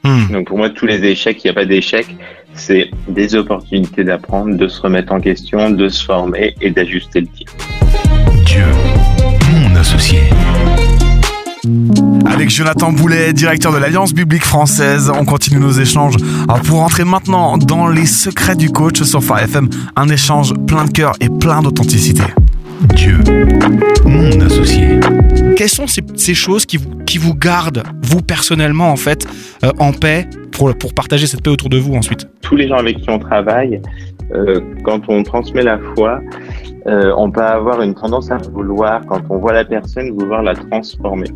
Hmm. 0.05 0.33
Donc 0.33 0.49
pour 0.49 0.59
moi 0.59 0.71
tous 0.71 0.87
les 0.87 1.05
échecs, 1.05 1.43
il 1.43 1.47
n'y 1.47 1.51
a 1.51 1.55
pas 1.55 1.65
d'échecs, 1.65 2.15
c'est 2.55 2.91
des 3.09 3.35
opportunités 3.35 4.05
d'apprendre, 4.05 4.57
de 4.57 4.69
se 4.69 4.81
remettre 4.81 5.13
en 5.13 5.21
question, 5.21 5.71
de 5.71 5.89
se 5.89 6.05
former 6.05 6.55
et 6.61 6.71
d'ajuster 6.71 7.21
le 7.23 7.27
tir. 7.29 7.47
Dieu, 8.45 8.65
mon 9.53 9.75
associé. 9.77 10.21
Avec 12.27 12.51
Jonathan 12.51 12.93
Boulet, 12.93 13.33
directeur 13.33 13.73
de 13.73 13.79
l'Alliance 13.79 14.13
biblique 14.13 14.45
française, 14.45 15.11
on 15.13 15.25
continue 15.25 15.59
nos 15.59 15.73
échanges 15.73 16.17
pour 16.65 16.83
entrer 16.83 17.05
maintenant 17.05 17.59
dans 17.59 17.89
les 17.89 18.07
secrets 18.07 18.55
du 18.55 18.71
coach 18.71 19.03
sur 19.03 19.21
FM, 19.21 19.69
un 19.97 20.09
échange 20.09 20.55
plein 20.67 20.85
de 20.85 20.91
cœur 20.91 21.15
et 21.21 21.29
plein 21.29 21.63
d'authenticité. 21.63 22.23
Dieu, 22.95 23.19
mon 24.05 24.41
associé. 24.41 25.01
Quelles 25.57 25.69
sont 25.69 25.87
ces, 25.87 26.35
choses 26.35 26.67
qui 26.67 26.77
vous, 26.77 26.91
qui 27.07 27.19
vous 27.19 27.35
gardent, 27.35 27.83
vous 28.03 28.21
personnellement, 28.21 28.91
en 28.91 28.97
fait, 28.97 29.27
euh, 29.65 29.71
en 29.79 29.93
paix 29.93 30.27
pour, 30.53 30.75
partager 30.95 31.27
cette 31.27 31.43
paix 31.43 31.51
autour 31.51 31.69
de 31.69 31.79
vous 31.79 31.95
ensuite? 31.95 32.29
Tous 32.43 32.57
les 32.57 32.69
gens 32.69 32.77
avec 32.77 32.99
qui 32.99 33.09
on 33.09 33.19
travaille, 33.19 33.81
euh, 34.35 34.61
quand 34.85 35.09
on 35.09 35.23
transmet 35.23 35.63
la 35.63 35.79
foi, 35.95 36.21
euh, 36.87 37.13
on 37.17 37.31
peut 37.31 37.43
avoir 37.43 37.81
une 37.83 37.95
tendance 37.95 38.31
à 38.31 38.37
vouloir, 38.37 39.05
quand 39.07 39.23
on 39.31 39.39
voit 39.39 39.53
la 39.53 39.65
personne, 39.65 40.11
vouloir 40.11 40.43
la 40.43 40.55
transformer. 40.55 41.29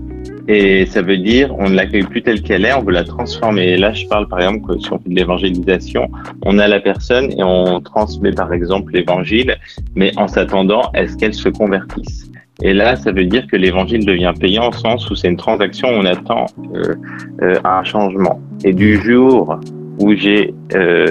Et 0.48 0.86
ça 0.86 1.02
veut 1.02 1.18
dire, 1.18 1.54
on 1.58 1.68
ne 1.68 1.74
l'accueille 1.74 2.02
plus 2.02 2.22
telle 2.22 2.42
qu'elle 2.42 2.64
est, 2.64 2.72
on 2.72 2.82
veut 2.82 2.92
la 2.92 3.04
transformer. 3.04 3.72
Et 3.72 3.76
là, 3.76 3.92
je 3.92 4.06
parle 4.06 4.28
par 4.28 4.40
exemple 4.40 4.66
que 4.66 4.80
si 4.80 4.92
on 4.92 4.98
fait 4.98 5.08
de 5.08 5.14
l'évangélisation, 5.14 6.08
on 6.44 6.58
a 6.58 6.68
la 6.68 6.80
personne 6.80 7.30
et 7.32 7.42
on 7.42 7.80
transmet 7.80 8.32
par 8.32 8.52
exemple 8.52 8.92
l'évangile, 8.92 9.56
mais 9.94 10.12
en 10.16 10.28
s'attendant 10.28 10.90
à 10.94 11.06
ce 11.06 11.16
qu'elle 11.16 11.34
se 11.34 11.48
convertisse. 11.48 12.30
Et 12.62 12.74
là, 12.74 12.96
ça 12.96 13.10
veut 13.10 13.24
dire 13.24 13.46
que 13.46 13.56
l'évangile 13.56 14.04
devient 14.04 14.32
payant 14.38 14.68
au 14.68 14.72
sens 14.72 15.08
où 15.10 15.14
c'est 15.14 15.28
une 15.28 15.36
transaction 15.36 15.88
on 15.88 16.04
attend 16.04 16.46
euh, 16.74 16.94
euh, 17.42 17.54
un 17.64 17.82
changement. 17.84 18.40
Et 18.64 18.72
du 18.72 19.00
jour 19.00 19.58
où 19.98 20.14
j'ai 20.14 20.54
euh, 20.74 21.06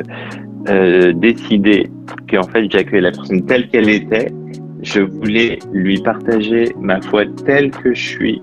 euh 0.70 1.14
décidé 1.14 1.90
qu'en 2.30 2.44
fait 2.44 2.70
j'accueille 2.72 3.02
la 3.02 3.12
personne 3.12 3.46
telle 3.46 3.68
qu'elle 3.70 3.90
était, 3.90 4.32
je 4.82 5.02
voulais 5.02 5.60
lui 5.74 6.02
partager 6.02 6.74
ma 6.80 7.02
foi 7.02 7.24
telle 7.46 7.72
que 7.72 7.94
je 7.94 8.08
suis, 8.10 8.42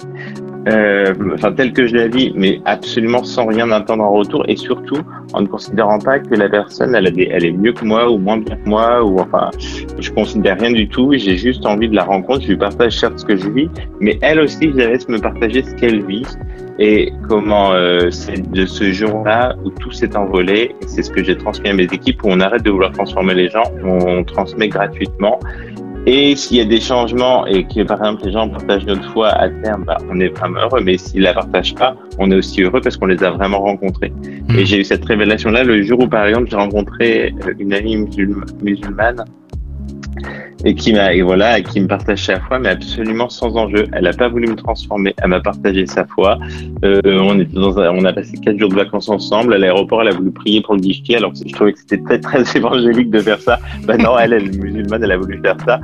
euh, 0.66 1.14
enfin 1.34 1.52
telle 1.52 1.72
que 1.72 1.86
je 1.86 1.94
la 1.94 2.08
vis, 2.08 2.32
mais 2.34 2.60
absolument 2.64 3.22
sans 3.22 3.46
rien 3.46 3.70
attendre 3.70 4.04
en 4.04 4.12
retour, 4.12 4.44
et 4.48 4.56
surtout 4.56 4.98
en 5.32 5.42
ne 5.42 5.46
considérant 5.46 5.98
pas 5.98 6.18
que 6.18 6.34
la 6.34 6.48
personne 6.48 6.94
elle, 6.94 7.06
a 7.06 7.10
des, 7.10 7.28
elle 7.30 7.44
est 7.44 7.52
mieux 7.52 7.72
que 7.72 7.84
moi 7.84 8.10
ou 8.10 8.18
moins 8.18 8.38
bien 8.38 8.56
que 8.56 8.68
moi, 8.68 9.04
ou 9.04 9.18
enfin 9.20 9.50
je 9.98 10.10
considère 10.10 10.58
rien 10.58 10.72
du 10.72 10.88
tout. 10.88 11.12
J'ai 11.14 11.36
juste 11.36 11.64
envie 11.66 11.88
de 11.88 11.94
la 11.94 12.04
rencontre, 12.04 12.42
je 12.42 12.48
lui 12.48 12.56
partage 12.56 12.98
certes 12.98 13.18
ce 13.18 13.24
que 13.24 13.36
je 13.36 13.48
vis, 13.48 13.68
mais 14.00 14.18
elle 14.22 14.40
aussi 14.40 14.70
je 14.72 14.76
la 14.76 14.88
laisse 14.88 15.08
me 15.08 15.18
partager 15.18 15.62
ce 15.62 15.74
qu'elle 15.74 16.04
vit 16.04 16.24
et 16.78 17.12
comment 17.28 17.72
euh, 17.72 18.10
c'est 18.10 18.50
de 18.50 18.66
ce 18.66 18.92
jour-là 18.92 19.56
où 19.64 19.70
tout 19.70 19.92
s'est 19.92 20.16
envolé. 20.16 20.74
C'est 20.86 21.02
ce 21.02 21.10
que 21.10 21.22
j'ai 21.24 21.36
transmis 21.36 21.70
à 21.70 21.74
mes 21.74 21.84
équipes 21.84 22.22
où 22.24 22.28
on 22.28 22.40
arrête 22.40 22.62
de 22.62 22.70
vouloir 22.70 22.92
transformer 22.92 23.34
les 23.34 23.48
gens, 23.48 23.64
on 23.84 24.24
transmet 24.24 24.68
gratuitement 24.68 25.38
et 26.06 26.36
s'il 26.36 26.58
y 26.58 26.60
a 26.60 26.64
des 26.64 26.80
changements 26.80 27.46
et 27.46 27.64
que, 27.64 27.82
par 27.82 27.98
exemple, 27.98 28.26
les 28.26 28.32
gens 28.32 28.48
partagent 28.48 28.86
notre 28.86 29.10
foi 29.10 29.28
à 29.30 29.48
terme, 29.48 29.84
bah, 29.84 29.98
on 30.08 30.20
est 30.20 30.28
vraiment 30.28 30.60
heureux. 30.60 30.80
Mais 30.80 30.98
s'ils 30.98 31.22
la 31.22 31.34
partagent 31.34 31.74
pas, 31.74 31.96
on 32.18 32.30
est 32.30 32.36
aussi 32.36 32.62
heureux 32.62 32.80
parce 32.80 32.96
qu'on 32.96 33.06
les 33.06 33.22
a 33.24 33.32
vraiment 33.32 33.58
rencontrés. 33.58 34.12
Et 34.50 34.62
hmm. 34.62 34.64
j'ai 34.64 34.80
eu 34.80 34.84
cette 34.84 35.04
révélation-là 35.04 35.64
le 35.64 35.82
jour 35.82 36.00
où, 36.00 36.08
par 36.08 36.24
exemple, 36.26 36.48
j'ai 36.48 36.56
rencontré 36.56 37.34
euh, 37.44 37.54
une 37.58 37.74
amie 37.74 37.96
musulmane 38.62 39.24
et 40.64 40.74
qui 40.74 40.92
m'a 40.92 41.14
voilà 41.22 41.60
qui 41.60 41.80
me 41.80 41.86
partage 41.86 42.24
sa 42.24 42.40
foi 42.40 42.58
mais 42.58 42.70
absolument 42.70 43.28
sans 43.28 43.56
enjeu. 43.56 43.86
Elle 43.92 44.06
a 44.06 44.12
pas 44.12 44.28
voulu 44.28 44.48
me 44.48 44.56
transformer 44.56 45.14
elle 45.18 45.28
m'a 45.28 45.40
partagé 45.40 45.86
sa 45.86 46.04
foi. 46.06 46.38
Euh, 46.84 47.00
on 47.04 47.38
était 47.38 47.54
dans 47.54 47.76
on 47.76 48.04
a 48.04 48.12
passé 48.12 48.36
quatre 48.38 48.58
jours 48.58 48.70
de 48.70 48.76
vacances 48.76 49.08
ensemble. 49.08 49.54
À 49.54 49.58
l'aéroport 49.58 50.02
elle 50.02 50.08
a 50.08 50.12
voulu 50.12 50.32
prier 50.32 50.60
pour 50.62 50.74
le 50.74 50.80
guichetier 50.80 51.16
alors 51.16 51.32
je 51.34 51.52
trouvais 51.52 51.72
que 51.72 51.78
c'était 51.78 52.02
très 52.02 52.20
très 52.20 52.44
évangélique 52.56 53.10
de 53.10 53.20
faire 53.20 53.40
ça. 53.40 53.58
Ben 53.84 53.98
non 53.98 54.18
elle 54.18 54.32
elle 54.32 54.46
est 54.46 54.58
musulmane 54.58 55.02
elle 55.04 55.12
a 55.12 55.18
voulu 55.18 55.40
faire 55.42 55.56
ça. 55.64 55.80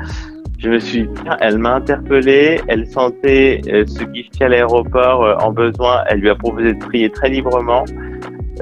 Je 0.59 0.71
me 0.71 0.79
suis 0.79 1.03
dit, 1.09 1.09
elle 1.41 1.59
m'a 1.59 1.75
interpellé, 1.75 2.61
elle 2.69 2.87
sentait 2.87 3.61
euh, 3.67 3.85
ce 3.85 4.05
guichetier 4.05 4.47
à 4.47 4.49
l'aéroport 4.49 5.25
euh, 5.25 5.35
en 5.41 5.51
besoin, 5.51 6.05
elle 6.09 6.21
lui 6.21 6.31
a 6.31 6.37
proposé 6.37 6.75
de 6.75 6.79
prier 6.79 7.11
très 7.11 7.31
librement. 7.31 7.85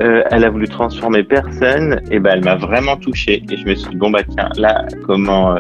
Euh, 0.01 0.23
elle 0.31 0.45
a 0.45 0.51
voulu 0.51 0.69
transformer 0.69 1.25
personne, 1.25 2.01
et 2.13 2.21
ben 2.21 2.35
elle 2.35 2.45
m'a 2.45 2.55
vraiment 2.55 2.97
touché. 2.97 3.43
Et 3.51 3.57
je 3.57 3.65
me 3.67 3.75
suis 3.75 3.91
dit 3.91 3.97
bon 3.97 4.11
bah 4.11 4.23
tiens 4.23 4.49
là 4.57 4.87
comment 5.05 5.57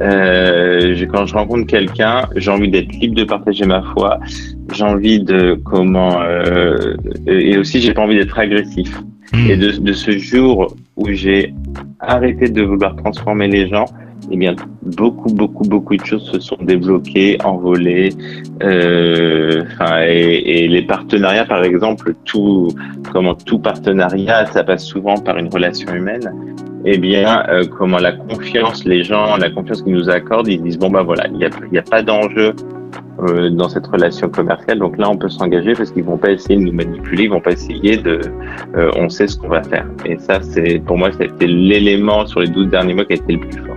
euh, 0.00 1.06
quand 1.12 1.26
je 1.26 1.34
rencontre 1.34 1.66
quelqu'un, 1.66 2.28
j'ai 2.34 2.50
envie 2.50 2.68
d'être 2.68 2.92
libre 2.92 3.14
de 3.14 3.24
partager 3.24 3.64
ma 3.66 3.82
foi. 3.82 4.18
J'ai 4.72 4.84
envie 4.84 5.20
de 5.20 5.58
comment 5.64 6.20
euh, 6.20 6.96
et 7.26 7.58
aussi 7.58 7.80
j'ai 7.80 7.94
pas 7.94 8.02
envie 8.02 8.16
d'être 8.16 8.38
agressif. 8.38 9.00
Hmm. 9.32 9.48
Et 9.48 9.56
de, 9.56 9.70
de 9.70 9.92
ce 9.92 10.18
jour 10.18 10.74
où 10.96 11.08
j'ai 11.10 11.54
arrêté 12.00 12.48
de 12.48 12.62
vouloir 12.62 12.96
transformer 12.96 13.46
les 13.46 13.68
gens, 13.68 13.84
eh 14.30 14.36
bien, 14.36 14.54
beaucoup, 14.82 15.32
beaucoup, 15.32 15.64
beaucoup 15.64 15.96
de 15.96 16.04
choses 16.04 16.30
se 16.30 16.40
sont 16.40 16.58
débloquées, 16.60 17.38
envolées. 17.44 18.10
Euh, 18.62 19.64
et, 20.06 20.64
et, 20.64 20.68
les 20.68 20.82
partenariats, 20.82 21.46
par 21.46 21.64
exemple, 21.64 22.14
tout, 22.24 22.68
comment 23.12 23.34
tout 23.34 23.58
partenariat, 23.58 24.46
ça 24.46 24.64
passe 24.64 24.84
souvent 24.84 25.16
par 25.16 25.36
une 25.38 25.48
relation 25.48 25.94
humaine. 25.94 26.32
Eh 26.84 26.98
bien, 26.98 27.44
euh, 27.48 27.64
comment 27.66 27.98
la 27.98 28.12
confiance, 28.12 28.84
les 28.84 29.04
gens, 29.04 29.36
la 29.36 29.50
confiance 29.50 29.82
qu'ils 29.82 29.92
nous 29.92 30.08
accordent, 30.08 30.48
ils 30.48 30.62
disent 30.62 30.78
bon 30.78 30.90
bah 30.90 31.02
voilà, 31.02 31.26
il 31.26 31.36
n'y 31.36 31.44
a, 31.44 31.50
y 31.72 31.78
a 31.78 31.82
pas 31.82 32.02
d'enjeu 32.02 32.54
euh, 33.22 33.50
dans 33.50 33.68
cette 33.68 33.86
relation 33.86 34.30
commerciale. 34.30 34.78
Donc 34.78 34.96
là, 34.96 35.10
on 35.10 35.16
peut 35.16 35.28
s'engager 35.28 35.74
parce 35.74 35.90
qu'ils 35.90 36.04
vont 36.04 36.16
pas 36.16 36.30
essayer 36.30 36.56
de 36.56 36.62
nous 36.62 36.72
manipuler, 36.72 37.24
ils 37.24 37.30
vont 37.30 37.40
pas 37.40 37.52
essayer 37.52 37.98
de. 37.98 38.20
Euh, 38.76 38.90
on 38.96 39.10
sait 39.10 39.26
ce 39.26 39.36
qu'on 39.36 39.48
va 39.48 39.62
faire. 39.62 39.86
Et 40.06 40.18
ça, 40.18 40.40
c'est 40.40 40.78
pour 40.86 40.96
moi, 40.96 41.12
ça 41.12 41.18
a 41.20 41.26
été 41.26 41.46
l'élément 41.46 42.26
sur 42.26 42.40
les 42.40 42.48
12 42.48 42.68
derniers 42.68 42.94
mois 42.94 43.04
qui 43.04 43.12
a 43.12 43.16
été 43.16 43.34
le 43.34 43.40
plus 43.40 43.58
fort. 43.58 43.76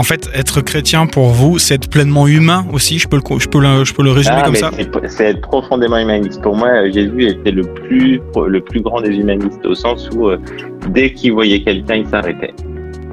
En 0.00 0.02
fait, 0.02 0.30
être 0.32 0.62
chrétien 0.62 1.04
pour 1.04 1.26
vous, 1.26 1.58
c'est 1.58 1.74
être 1.74 1.90
pleinement 1.90 2.26
humain 2.26 2.64
aussi. 2.72 2.98
Je 2.98 3.06
peux 3.06 3.18
le, 3.18 3.38
je 3.38 3.46
peux 3.46 3.60
le, 3.60 3.84
je 3.84 3.92
peux 3.92 4.02
le 4.02 4.12
résumer 4.12 4.38
ah, 4.38 4.44
comme 4.46 4.54
ça. 4.54 4.70
C'est 5.08 5.24
être 5.26 5.42
profondément 5.42 5.98
humaniste. 5.98 6.40
Pour 6.40 6.56
moi, 6.56 6.88
Jésus 6.88 7.26
était 7.28 7.50
le 7.50 7.64
plus, 7.64 8.18
le 8.34 8.60
plus 8.62 8.80
grand 8.80 9.02
des 9.02 9.14
humanistes 9.14 9.60
au 9.66 9.74
sens 9.74 10.08
où 10.14 10.28
euh, 10.28 10.38
dès 10.88 11.12
qu'il 11.12 11.34
voyait 11.34 11.60
quelqu'un, 11.60 11.96
il 11.96 12.06
s'arrêtait. 12.06 12.54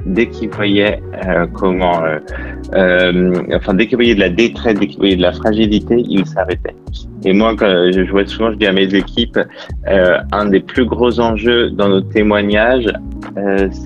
Dès 0.06 0.28
qu'il 0.30 0.48
voyait 0.48 1.02
euh, 1.26 1.46
comment, 1.52 2.02
euh, 2.02 2.20
euh, 2.72 3.34
enfin 3.54 3.74
dès 3.74 3.86
qu'il 3.86 3.98
voyait 3.98 4.14
de 4.14 4.20
la 4.20 4.30
détresse, 4.30 4.78
dès 4.78 4.86
qu'il 4.86 4.98
voyait 4.98 5.16
de 5.16 5.20
la 5.20 5.32
fragilité, 5.32 6.02
il 6.08 6.24
s'arrêtait. 6.24 6.74
Et 7.26 7.34
moi, 7.34 7.54
quand 7.54 7.68
je 7.92 8.10
vois 8.10 8.26
souvent, 8.26 8.50
je 8.50 8.56
dis 8.56 8.66
à 8.66 8.72
mes 8.72 8.94
équipes, 8.94 9.38
un 10.32 10.46
des 10.46 10.60
plus 10.60 10.86
gros 10.86 11.20
enjeux 11.20 11.68
dans 11.68 11.90
nos 11.90 12.00
témoignages, 12.00 12.90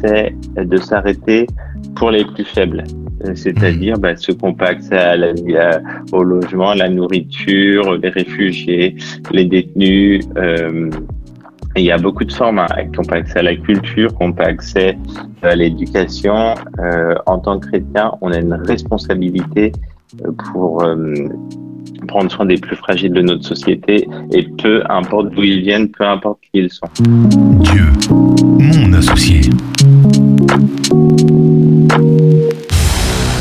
c'est 0.01 0.37
de 0.55 0.77
s'arrêter 0.77 1.49
pour 1.97 2.11
les 2.11 2.25
plus 2.25 2.45
faibles, 2.45 2.85
euh, 3.25 3.35
c'est-à-dire 3.35 3.99
bah, 3.99 4.17
ceux 4.17 4.35
qui 4.35 4.45
n'ont 4.45 4.55
pas 4.55 4.69
accès 4.69 4.97
à 4.97 5.17
la, 5.17 5.33
au 6.13 6.23
logement, 6.23 6.71
à 6.71 6.75
la 6.75 6.89
nourriture, 6.89 7.97
les 7.97 8.09
réfugiés, 8.09 8.97
les 9.31 9.45
détenus. 9.45 10.25
Euh, 10.37 10.91
il 11.77 11.85
y 11.85 11.91
a 11.91 11.97
beaucoup 11.97 12.25
de 12.25 12.33
formes 12.33 12.59
hein, 12.59 12.67
qui 12.93 12.99
n'ont 12.99 13.05
pas 13.05 13.17
accès 13.17 13.39
à 13.39 13.43
la 13.43 13.57
culture, 13.57 14.15
qui 14.17 14.25
n'ont 14.25 14.33
pas 14.33 14.45
accès 14.45 14.99
à 15.43 15.55
l'éducation. 15.55 16.55
Euh, 16.79 17.15
en 17.27 17.39
tant 17.39 17.59
que 17.59 17.69
chrétien, 17.69 18.13
on 18.21 18.31
a 18.31 18.39
une 18.39 18.53
responsabilité 18.53 19.73
pour 20.53 20.85
prendre 22.07 22.31
soin 22.31 22.47
des 22.47 22.59
plus 22.59 22.77
fragiles 22.77 23.13
de 23.13 23.23
notre 23.23 23.45
société 23.45 24.07
et 24.33 24.43
peu 24.59 24.83
importe 24.91 25.31
d'où 25.31 25.43
ils 25.43 25.61
viennent, 25.61 25.89
peu 25.89 26.05
importe 26.05 26.41
qui 26.43 26.61
ils 26.61 26.71
sont. 26.71 26.87
Dieu, 27.01 27.85
mon 28.11 28.93
associé. 28.93 29.41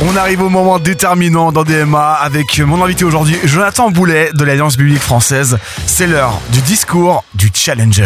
On 0.04 0.16
arrive 0.16 0.42
au 0.42 0.50
moment 0.50 0.80
déterminant 0.80 1.52
dans 1.52 1.64
DMA 1.64 2.14
avec 2.14 2.60
mon 2.60 2.82
invité 2.84 3.04
aujourd'hui, 3.06 3.38
Jonathan 3.44 3.92
Boulet 3.92 4.32
de 4.34 4.44
l'Alliance 4.44 4.78
biblique 4.78 5.00
française. 5.02 5.58
C'est 5.86 6.08
l'heure 6.08 6.40
du 6.52 6.62
discours 6.62 7.24
du 7.36 7.50
Challenger. 7.54 8.06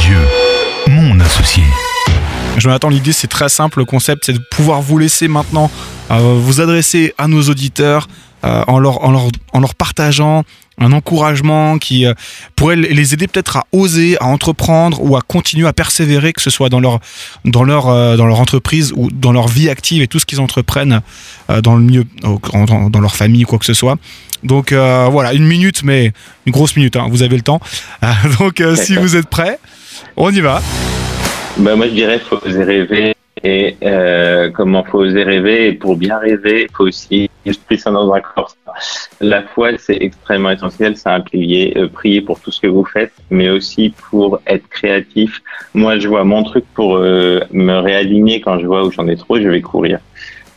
Dieu, 0.00 0.18
mon 0.88 1.18
associé. 1.20 1.64
Jonathan, 2.56 2.88
l'idée 2.88 3.12
c'est 3.12 3.28
très 3.28 3.48
simple, 3.48 3.80
le 3.80 3.84
concept 3.84 4.24
c'est 4.26 4.32
de 4.32 4.42
pouvoir 4.50 4.80
vous 4.82 4.98
laisser 4.98 5.28
maintenant 5.28 5.70
euh, 6.10 6.36
vous 6.38 6.60
adresser 6.60 7.14
à 7.18 7.28
nos 7.28 7.42
auditeurs 7.42 8.08
euh, 8.44 8.64
en, 8.66 8.78
leur, 8.78 9.04
en, 9.04 9.10
leur, 9.10 9.28
en 9.52 9.60
leur 9.60 9.74
partageant 9.74 10.44
un 10.80 10.92
encouragement 10.92 11.78
qui 11.78 12.06
euh, 12.06 12.14
pourrait 12.56 12.76
les 12.76 13.14
aider 13.14 13.26
peut-être 13.26 13.58
à 13.58 13.66
oser, 13.72 14.16
à 14.20 14.26
entreprendre 14.26 15.02
ou 15.02 15.16
à 15.16 15.20
continuer 15.20 15.68
à 15.68 15.72
persévérer, 15.72 16.32
que 16.32 16.40
ce 16.40 16.50
soit 16.50 16.70
dans 16.70 16.80
leur, 16.80 17.00
dans 17.44 17.62
leur, 17.62 17.88
euh, 17.88 18.16
dans 18.16 18.26
leur 18.26 18.40
entreprise 18.40 18.92
ou 18.96 19.10
dans 19.10 19.32
leur 19.32 19.46
vie 19.46 19.68
active 19.68 20.02
et 20.02 20.08
tout 20.08 20.18
ce 20.18 20.26
qu'ils 20.26 20.40
entreprennent 20.40 21.00
euh, 21.50 21.60
dans 21.60 21.76
le 21.76 21.82
milieu, 21.82 22.04
dans, 22.22 23.00
leur 23.00 23.14
famille, 23.14 23.44
quoi 23.44 23.58
que 23.58 23.66
ce 23.66 23.74
soit. 23.74 23.96
Donc 24.42 24.72
voilà, 24.72 25.34
une 25.34 25.46
minute, 25.46 25.82
mais 25.82 26.12
une 26.46 26.52
grosse 26.52 26.74
minute, 26.74 26.96
hein, 26.96 27.08
vous 27.10 27.22
avez 27.22 27.36
le 27.36 27.42
temps. 27.42 27.60
Donc 28.38 28.62
si 28.76 28.96
vous 28.96 29.16
êtes 29.16 29.28
prêts, 29.28 29.58
on 30.16 30.30
y 30.30 30.40
va. 30.40 30.62
Bah, 31.58 31.76
moi, 31.76 31.88
je 31.88 31.92
dirais 31.92 32.20
faut 32.26 32.40
oser 32.46 32.64
rêver. 32.64 33.14
Et 33.42 33.76
euh, 33.82 34.50
comment 34.50 34.84
faut 34.84 34.98
oser 34.98 35.22
rêver 35.22 35.68
Et 35.68 35.72
pour 35.72 35.96
bien 35.96 36.18
rêver, 36.18 36.68
faut 36.74 36.84
aussi 36.84 37.30
esprit 37.46 37.78
saint 37.78 37.92
dans 37.92 38.12
un 38.12 38.20
corps. 38.20 38.54
La 39.20 39.42
foi, 39.42 39.70
c'est 39.78 39.96
extrêmement 40.00 40.50
essentiel. 40.50 40.96
C'est 40.96 41.08
un 41.08 41.20
pilier. 41.20 41.72
Euh, 41.76 41.88
prier 41.88 42.20
pour 42.20 42.40
tout 42.40 42.50
ce 42.50 42.60
que 42.60 42.66
vous 42.66 42.84
faites, 42.84 43.12
mais 43.30 43.48
aussi 43.48 43.94
pour 44.10 44.40
être 44.46 44.68
créatif. 44.68 45.40
Moi, 45.74 45.98
je 45.98 46.08
vois 46.08 46.24
mon 46.24 46.42
truc 46.42 46.64
pour 46.74 46.96
euh, 46.96 47.40
me 47.50 47.78
réaligner 47.78 48.40
quand 48.40 48.58
je 48.58 48.66
vois 48.66 48.84
où 48.84 48.90
j'en 48.90 49.08
ai 49.08 49.16
trop, 49.16 49.38
je 49.38 49.48
vais 49.48 49.62
courir. 49.62 50.00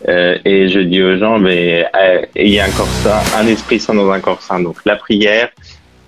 Euh, 0.07 0.37
et 0.43 0.67
je 0.67 0.79
dis 0.79 1.01
aux 1.01 1.17
gens, 1.17 1.39
mais 1.39 1.87
euh, 1.95 2.21
ayez 2.35 2.59
un 2.59 2.69
corps 2.71 2.87
sain, 2.87 3.21
un 3.39 3.47
esprit 3.47 3.79
sain 3.79 3.93
dans 3.93 4.09
un 4.11 4.19
corps 4.19 4.41
sain. 4.41 4.59
Donc 4.59 4.77
la 4.85 4.97
prière, 4.97 5.49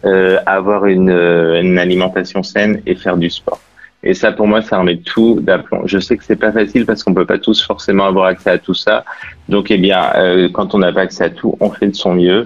euh, 0.06 0.38
avoir 0.46 0.86
une, 0.86 1.10
euh, 1.10 1.62
une 1.62 1.80
alimentation 1.80 2.44
saine 2.44 2.82
et 2.86 2.96
faire 2.96 3.18
du 3.18 3.30
sport. 3.30 3.60
Et 4.06 4.14
ça, 4.14 4.32
pour 4.32 4.48
moi, 4.48 4.62
ça 4.62 4.78
remet 4.78 4.98
tout 4.98 5.40
d'aplomb. 5.42 5.82
Je 5.88 5.98
sais 5.98 6.16
que 6.16 6.24
c'est 6.24 6.36
pas 6.36 6.52
facile 6.52 6.86
parce 6.86 7.04
qu'on 7.04 7.14
peut 7.14 7.26
pas 7.26 7.40
tous 7.40 7.66
forcément 7.66 8.06
avoir 8.06 8.28
accès 8.28 8.52
à 8.52 8.60
tout 8.60 8.76
ça. 8.76 9.04
Donc, 9.50 9.72
eh 9.72 9.78
bien, 9.78 10.12
euh, 10.16 10.48
quand 10.54 10.76
on 10.76 10.78
n'a 10.78 10.94
pas 10.94 11.02
accès 11.02 11.24
à 11.24 11.30
tout, 11.32 11.58
on 11.60 11.72
fait 11.72 11.88
de 11.88 11.96
son 11.96 12.14
mieux. 12.14 12.46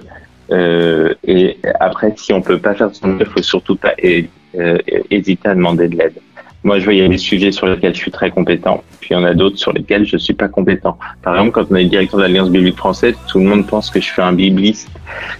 Euh, 0.50 1.14
et 1.22 1.58
après, 1.78 2.14
si 2.16 2.32
on 2.32 2.40
peut 2.40 2.58
pas 2.58 2.74
faire 2.74 2.88
de 2.90 2.94
son 2.94 3.08
mieux, 3.08 3.26
faut 3.26 3.42
surtout 3.42 3.76
pas 3.76 3.92
euh, 4.02 4.78
hésiter 5.10 5.48
à 5.50 5.54
demander 5.54 5.88
de 5.88 5.96
l'aide. 5.96 6.14
Moi, 6.62 6.78
je 6.78 6.84
vois, 6.84 6.92
il 6.92 7.00
y 7.00 7.04
a 7.04 7.08
des 7.08 7.18
sujets 7.18 7.52
sur 7.52 7.66
lesquels 7.66 7.94
je 7.94 8.00
suis 8.00 8.10
très 8.10 8.30
compétent, 8.30 8.84
puis 9.00 9.10
il 9.10 9.14
y 9.14 9.16
en 9.16 9.24
a 9.24 9.32
d'autres 9.32 9.56
sur 9.56 9.72
lesquels 9.72 10.04
je 10.04 10.18
suis 10.18 10.34
pas 10.34 10.48
compétent. 10.48 10.98
Par 11.22 11.34
exemple, 11.34 11.52
quand 11.52 11.66
on 11.70 11.76
est 11.76 11.84
directeur 11.84 12.18
de 12.18 12.24
l'Alliance 12.24 12.50
biblique 12.50 12.76
française, 12.76 13.14
tout 13.28 13.38
le 13.38 13.44
monde 13.44 13.66
pense 13.66 13.88
que 13.88 13.98
je 13.98 14.04
suis 14.04 14.20
un 14.20 14.34
bibliste 14.34 14.90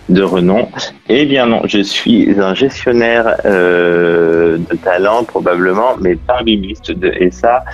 de 0.09 0.23
renom. 0.23 0.69
Eh 1.09 1.27
bien 1.27 1.47
non, 1.47 1.62
je 1.67 1.83
suis 1.83 2.35
un 2.41 2.55
gestionnaire 2.55 3.37
euh, 3.45 4.57
de 4.57 4.77
talent 4.77 5.25
probablement, 5.25 5.97
mais 6.00 6.17
pas 6.17 6.39
un 6.41 6.45
bibliste. 6.45 6.91
De, 6.91 7.12
et 7.21 7.31
ça, 7.31 7.65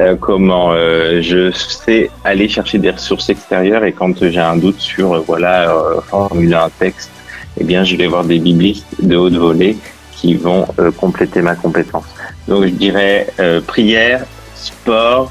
euh, 0.00 0.16
comment 0.16 0.72
euh, 0.72 1.20
je 1.22 1.52
sais 1.52 2.10
aller 2.24 2.48
chercher 2.48 2.78
des 2.78 2.90
ressources 2.90 3.28
extérieures 3.28 3.84
et 3.84 3.92
quand 3.92 4.24
j'ai 4.28 4.40
un 4.40 4.56
doute 4.56 4.80
sur 4.80 5.12
euh, 5.12 5.20
voilà 5.20 5.70
euh, 5.70 6.00
formuler 6.00 6.54
un 6.54 6.70
texte, 6.70 7.12
eh 7.60 7.64
bien 7.64 7.84
je 7.84 7.94
vais 7.94 8.08
voir 8.08 8.24
des 8.24 8.40
biblistes 8.40 8.86
de 9.00 9.16
haute 9.16 9.34
volée 9.34 9.76
qui 10.24 10.34
vont 10.36 10.66
euh, 10.78 10.90
compléter 10.90 11.42
ma 11.42 11.54
compétence. 11.54 12.06
Donc 12.48 12.64
je 12.64 12.70
dirais 12.70 13.28
euh, 13.40 13.60
prière, 13.60 14.24
sport, 14.54 15.30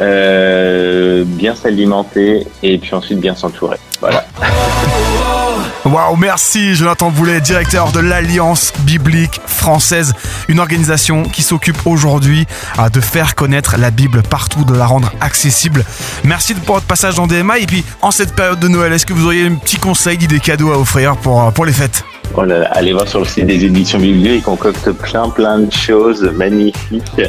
euh, 0.00 1.24
bien 1.26 1.56
s'alimenter 1.56 2.46
et 2.62 2.78
puis 2.78 2.94
ensuite 2.94 3.18
bien 3.18 3.34
s'entourer. 3.34 3.78
Voilà. 4.00 4.24
Waouh, 5.84 6.14
merci 6.16 6.76
Jonathan 6.76 7.10
Boulet, 7.10 7.40
directeur 7.40 7.90
de 7.90 7.98
l'Alliance 7.98 8.72
biblique 8.80 9.40
française, 9.46 10.12
une 10.46 10.60
organisation 10.60 11.24
qui 11.24 11.42
s'occupe 11.42 11.84
aujourd'hui 11.84 12.46
euh, 12.78 12.88
de 12.90 13.00
faire 13.00 13.34
connaître 13.34 13.74
la 13.78 13.90
Bible 13.90 14.22
partout, 14.22 14.64
de 14.64 14.74
la 14.74 14.86
rendre 14.86 15.12
accessible. 15.20 15.84
Merci 16.22 16.54
pour 16.54 16.76
votre 16.76 16.86
passage 16.86 17.16
dans 17.16 17.26
DMA 17.26 17.58
et 17.58 17.66
puis 17.66 17.84
en 18.00 18.12
cette 18.12 18.36
période 18.36 18.60
de 18.60 18.68
Noël, 18.68 18.92
est-ce 18.92 19.06
que 19.06 19.12
vous 19.12 19.26
auriez 19.26 19.44
un 19.44 19.56
petit 19.56 19.78
conseil, 19.78 20.18
des 20.18 20.38
cadeaux 20.38 20.70
à 20.70 20.78
offrir 20.78 21.16
pour 21.16 21.64
les 21.64 21.72
fêtes? 21.72 22.04
Oh 22.36 22.42
là 22.42 22.58
là, 22.58 22.68
allez 22.72 22.92
voir 22.92 23.06
sur 23.06 23.20
le 23.20 23.26
site 23.26 23.46
des 23.46 23.64
éditions 23.64 24.00
bibliques, 24.00 24.38
ils 24.38 24.42
concoctent 24.42 24.90
plein 24.90 25.28
plein 25.28 25.60
de 25.60 25.72
choses 25.72 26.22
magnifiques, 26.34 27.22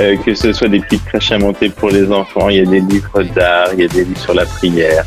euh, 0.00 0.16
que 0.16 0.34
ce 0.34 0.52
soit 0.52 0.66
des 0.66 0.80
petites 0.80 1.04
crèches 1.04 1.30
à 1.30 1.38
monter 1.38 1.68
pour 1.68 1.90
les 1.90 2.10
enfants, 2.10 2.48
il 2.48 2.56
y 2.56 2.60
a 2.60 2.64
des 2.64 2.80
livres 2.80 3.22
d'art, 3.22 3.68
il 3.74 3.82
y 3.82 3.84
a 3.84 3.88
des 3.88 4.04
livres 4.04 4.18
sur 4.18 4.34
la 4.34 4.46
prière, 4.46 5.04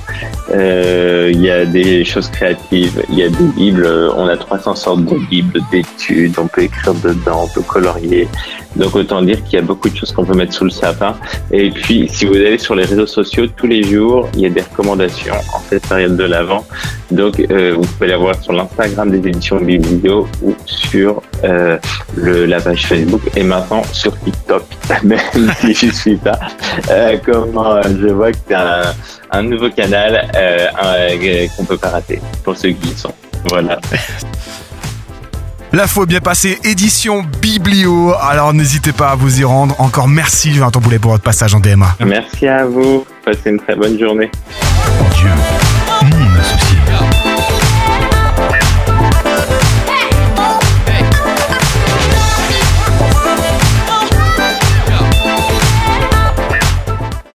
euh, 0.53 1.29
il 1.33 1.41
y 1.41 1.51
a 1.51 1.65
des 1.65 2.05
choses 2.05 2.29
créatives, 2.29 3.03
il 3.09 3.15
y 3.15 3.23
a 3.23 3.29
des 3.29 3.47
bibles, 3.57 3.85
on 4.15 4.27
a 4.27 4.37
300 4.37 4.75
sortes 4.75 5.03
de 5.03 5.17
bibles, 5.27 5.59
d'études, 5.71 6.39
on 6.39 6.47
peut 6.47 6.63
écrire 6.63 6.93
dedans, 6.93 7.43
on 7.43 7.47
peut 7.49 7.67
colorier, 7.67 8.29
donc 8.75 8.95
autant 8.95 9.21
dire 9.21 9.43
qu'il 9.43 9.53
y 9.53 9.61
a 9.61 9.65
beaucoup 9.65 9.89
de 9.89 9.95
choses 9.95 10.11
qu'on 10.11 10.25
peut 10.25 10.33
mettre 10.35 10.53
sous 10.53 10.63
le 10.65 10.69
sapin. 10.69 11.15
Et 11.51 11.69
puis 11.71 12.07
si 12.09 12.25
vous 12.25 12.35
allez 12.35 12.57
sur 12.57 12.75
les 12.75 12.85
réseaux 12.85 13.07
sociaux, 13.07 13.47
tous 13.47 13.67
les 13.67 13.83
jours, 13.83 14.29
il 14.35 14.41
y 14.41 14.45
a 14.45 14.49
des 14.49 14.61
recommandations 14.61 15.35
en 15.53 15.59
cette 15.69 15.87
période 15.87 16.15
de 16.17 16.23
l'Avent, 16.23 16.65
donc 17.11 17.39
euh, 17.39 17.73
vous 17.75 17.81
pouvez 17.81 18.07
les 18.07 18.15
voir 18.15 18.35
sur 18.41 18.53
l'Instagram 18.53 19.11
des 19.11 19.27
éditions 19.29 19.57
Biblio 19.57 20.27
ou 20.41 20.55
sur 20.65 21.21
euh, 21.43 21.77
la 22.17 22.59
page 22.59 22.85
Facebook 22.87 23.21
et 23.35 23.43
maintenant 23.43 23.83
sur 23.91 24.17
TikTok, 24.19 24.63
même 25.03 25.19
si 25.59 25.73
je 25.73 25.91
suis 25.91 26.17
pas. 26.17 26.39
Euh, 26.89 27.17
comment 27.23 27.81
je 27.83 28.07
vois 28.07 28.31
que 28.31 28.37
c'est 28.47 28.55
un, 29.31 29.43
nouveau 29.43 29.69
canal 29.69 30.29
un- 30.35 31.47
qu'on 31.55 31.65
peut 31.65 31.77
pas 31.77 31.89
rater 31.89 32.21
pour 32.43 32.57
ceux 32.57 32.69
qui 32.69 32.89
y 32.89 32.97
sont. 32.97 33.13
Voilà. 33.49 33.79
L'info 35.75 36.03
est 36.03 36.05
bien 36.05 36.19
passée, 36.19 36.59
édition 36.63 37.23
Biblio, 37.41 38.13
alors 38.21 38.53
n'hésitez 38.53 38.91
pas 38.91 39.09
à 39.09 39.15
vous 39.15 39.41
y 39.41 39.43
rendre. 39.43 39.75
Encore 39.81 40.07
merci 40.07 40.53
Jonathan 40.53 40.79
Boulet 40.79 40.99
pour 40.99 41.09
votre 41.09 41.23
passage 41.23 41.55
en 41.55 41.59
DMA. 41.59 41.95
Merci 42.05 42.47
à 42.47 42.63
vous. 42.63 43.03
Passez 43.25 43.49
une 43.49 43.59
très 43.59 43.75
bonne 43.75 43.97
journée. 43.99 44.29